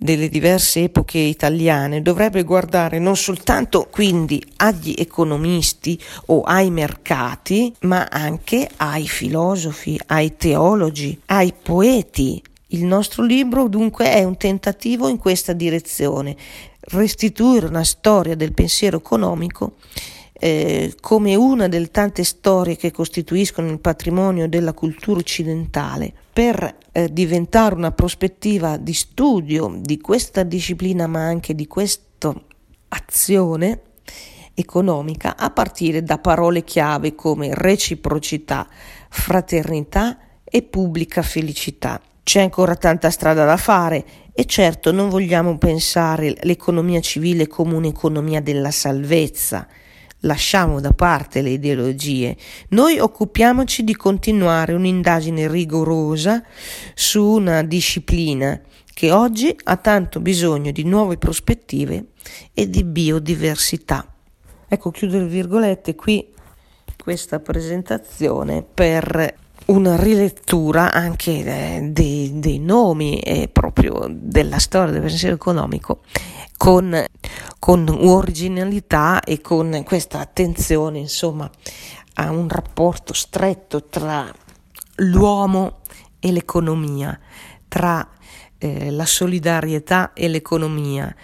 delle 0.00 0.28
diverse 0.28 0.84
epoche 0.84 1.18
italiane 1.18 2.02
dovrebbe 2.02 2.44
guardare 2.44 3.00
non 3.00 3.16
soltanto 3.16 3.88
quindi 3.90 4.40
agli 4.58 4.94
economisti 4.96 6.00
o 6.26 6.42
ai 6.42 6.70
mercati, 6.70 7.74
ma 7.80 8.06
anche 8.08 8.70
ai 8.76 9.08
filosofi, 9.08 10.00
ai 10.06 10.36
teologi, 10.36 11.20
ai 11.26 11.52
poeti. 11.60 12.40
Il 12.68 12.84
nostro 12.84 13.24
libro 13.24 13.66
dunque 13.66 14.12
è 14.12 14.22
un 14.22 14.36
tentativo 14.36 15.08
in 15.08 15.18
questa 15.18 15.52
direzione, 15.52 16.36
restituire 16.90 17.66
una 17.66 17.84
storia 17.84 18.36
del 18.36 18.52
pensiero 18.52 18.98
economico 18.98 19.74
eh, 20.38 20.94
come 21.00 21.34
una 21.34 21.68
delle 21.68 21.90
tante 21.90 22.22
storie 22.22 22.76
che 22.76 22.92
costituiscono 22.92 23.70
il 23.70 23.80
patrimonio 23.80 24.48
della 24.48 24.72
cultura 24.72 25.18
occidentale 25.18 26.12
per 26.32 26.76
eh, 26.92 27.12
diventare 27.12 27.74
una 27.74 27.90
prospettiva 27.90 28.76
di 28.76 28.92
studio 28.92 29.78
di 29.80 29.98
questa 30.00 30.44
disciplina 30.44 31.06
ma 31.06 31.20
anche 31.20 31.54
di 31.54 31.66
questa 31.66 32.34
azione 32.88 33.80
economica 34.54 35.36
a 35.36 35.50
partire 35.50 36.02
da 36.02 36.18
parole 36.18 36.64
chiave 36.64 37.14
come 37.14 37.50
reciprocità, 37.52 38.66
fraternità 39.08 40.18
e 40.44 40.62
pubblica 40.62 41.22
felicità. 41.22 42.00
C'è 42.22 42.42
ancora 42.42 42.74
tanta 42.76 43.10
strada 43.10 43.44
da 43.44 43.56
fare 43.56 44.04
e 44.32 44.44
certo 44.44 44.92
non 44.92 45.08
vogliamo 45.08 45.56
pensare 45.58 46.34
l'economia 46.42 47.00
civile 47.00 47.46
come 47.46 47.74
un'economia 47.74 48.40
della 48.40 48.70
salvezza, 48.70 49.66
lasciamo 50.20 50.80
da 50.80 50.92
parte 50.92 51.42
le 51.42 51.50
ideologie, 51.50 52.36
noi 52.70 52.98
occupiamoci 52.98 53.84
di 53.84 53.94
continuare 53.94 54.72
un'indagine 54.72 55.48
rigorosa 55.48 56.42
su 56.94 57.22
una 57.24 57.62
disciplina 57.62 58.60
che 58.92 59.12
oggi 59.12 59.56
ha 59.64 59.76
tanto 59.76 60.20
bisogno 60.20 60.72
di 60.72 60.82
nuove 60.82 61.18
prospettive 61.18 62.06
e 62.52 62.68
di 62.68 62.82
biodiversità. 62.82 64.12
Ecco, 64.66 64.90
chiudo 64.90 65.18
le 65.18 65.26
virgolette 65.26 65.94
qui 65.94 66.34
questa 66.96 67.38
presentazione 67.38 68.62
per 68.62 69.46
una 69.68 69.96
rilettura 69.96 70.92
anche 70.92 71.44
eh, 71.44 71.80
dei, 71.90 72.38
dei 72.38 72.58
nomi 72.58 73.18
e 73.20 73.48
proprio 73.48 74.06
della 74.08 74.58
storia 74.58 74.92
del 74.92 75.02
pensiero 75.02 75.34
economico 75.34 76.00
con, 76.56 77.04
con 77.58 77.88
originalità 77.88 79.20
e 79.20 79.40
con 79.40 79.82
questa 79.84 80.20
attenzione 80.20 80.98
insomma 80.98 81.50
a 82.14 82.30
un 82.30 82.48
rapporto 82.48 83.12
stretto 83.12 83.84
tra 83.84 84.30
l'uomo 84.96 85.80
e 86.18 86.32
l'economia, 86.32 87.18
tra 87.68 88.06
eh, 88.58 88.90
la 88.90 89.06
solidarietà 89.06 90.12
e 90.12 90.28
l'economia, 90.28 91.14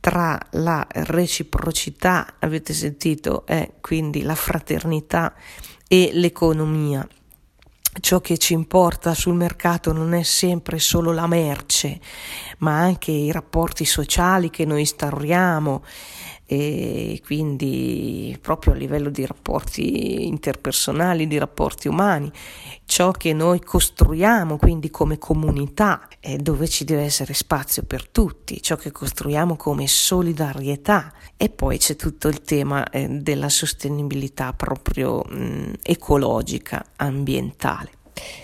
tra 0.00 0.40
la 0.52 0.86
reciprocità, 0.88 2.36
avete 2.38 2.72
sentito, 2.72 3.44
è 3.44 3.72
quindi 3.80 4.22
la 4.22 4.34
fraternità 4.34 5.34
e 5.86 6.10
l'economia. 6.12 7.06
Ciò 8.00 8.20
che 8.20 8.38
ci 8.38 8.52
importa 8.52 9.14
sul 9.14 9.34
mercato 9.34 9.92
non 9.92 10.14
è 10.14 10.22
sempre 10.22 10.78
solo 10.78 11.12
la 11.12 11.26
merce, 11.26 11.98
ma 12.58 12.78
anche 12.78 13.10
i 13.10 13.32
rapporti 13.32 13.84
sociali 13.84 14.50
che 14.50 14.64
noi 14.64 14.80
instauriamo, 14.80 15.82
e 16.50 17.20
quindi 17.26 18.34
proprio 18.40 18.72
a 18.72 18.76
livello 18.76 19.10
di 19.10 19.26
rapporti 19.26 20.26
interpersonali, 20.26 21.26
di 21.26 21.36
rapporti 21.36 21.88
umani, 21.88 22.32
ciò 22.86 23.10
che 23.10 23.34
noi 23.34 23.60
costruiamo 23.60 24.56
quindi 24.56 24.88
come 24.88 25.18
comunità, 25.18 26.08
dove 26.38 26.66
ci 26.66 26.84
deve 26.84 27.02
essere 27.02 27.34
spazio 27.34 27.82
per 27.82 28.08
tutti, 28.08 28.62
ciò 28.62 28.76
che 28.76 28.90
costruiamo 28.90 29.56
come 29.56 29.86
solidarietà 29.86 31.12
e 31.36 31.50
poi 31.50 31.76
c'è 31.76 31.96
tutto 31.96 32.28
il 32.28 32.40
tema 32.40 32.88
eh, 32.88 33.06
della 33.08 33.50
sostenibilità 33.50 34.54
proprio 34.54 35.22
mh, 35.28 35.74
ecologica, 35.82 36.82
ambientale. 36.96 37.97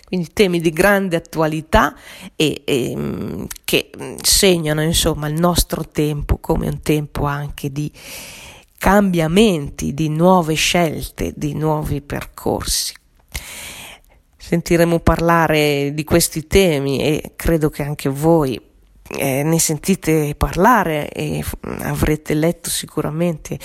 Quindi 0.07 0.33
temi 0.33 0.61
di 0.61 0.71
grande 0.71 1.17
attualità 1.17 1.95
e, 2.37 2.63
e 2.65 2.95
mm, 2.97 3.45
che 3.65 3.91
mm, 3.97 4.17
segnano 4.23 4.83
insomma 4.83 5.29
il 5.29 5.39
nostro 5.39 5.89
tempo 5.89 6.39
come 6.39 6.69
un 6.69 6.81
tempo 6.83 7.25
anche 7.25 7.73
di 7.73 7.91
cambiamenti, 8.79 9.95
di 9.95 10.09
nuove 10.09 10.55
scelte, 10.55 11.33
di 11.35 11.55
nuovi 11.55 12.03
percorsi. 12.03 12.95
Sentiremo 14.37 15.01
parlare 15.01 15.95
di 15.95 16.05
questi 16.05 16.47
temi 16.47 17.01
e 17.01 17.33
credo 17.35 17.71
che 17.71 17.83
anche 17.83 18.11
voi 18.11 18.61
eh, 19.17 19.43
ne 19.43 19.59
sentite 19.59 20.35
parlare 20.37 21.09
e 21.11 21.43
avrete 21.81 22.35
letto 22.35 22.69
sicuramente 22.69 23.59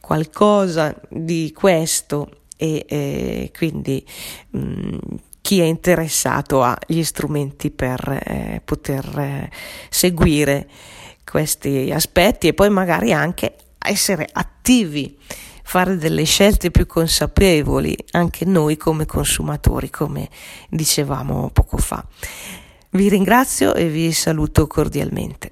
qualcosa 0.00 0.94
di 1.08 1.52
questo 1.56 2.28
e 2.56 2.84
eh, 2.88 3.52
quindi 3.56 4.04
mh, 4.50 4.58
mm, 4.58 4.98
chi 5.48 5.60
è 5.60 5.64
interessato 5.64 6.62
ha 6.62 6.76
gli 6.86 7.02
strumenti 7.02 7.70
per 7.70 8.20
eh, 8.22 8.60
poter 8.62 9.18
eh, 9.18 9.50
seguire 9.88 10.68
questi 11.24 11.90
aspetti 11.90 12.48
e 12.48 12.52
poi 12.52 12.68
magari 12.68 13.14
anche 13.14 13.54
essere 13.78 14.28
attivi, 14.30 15.16
fare 15.62 15.96
delle 15.96 16.24
scelte 16.24 16.70
più 16.70 16.84
consapevoli 16.84 17.96
anche 18.10 18.44
noi 18.44 18.76
come 18.76 19.06
consumatori, 19.06 19.88
come 19.88 20.28
dicevamo 20.68 21.48
poco 21.50 21.78
fa. 21.78 22.04
Vi 22.90 23.08
ringrazio 23.08 23.74
e 23.74 23.88
vi 23.88 24.12
saluto 24.12 24.66
cordialmente. 24.66 25.46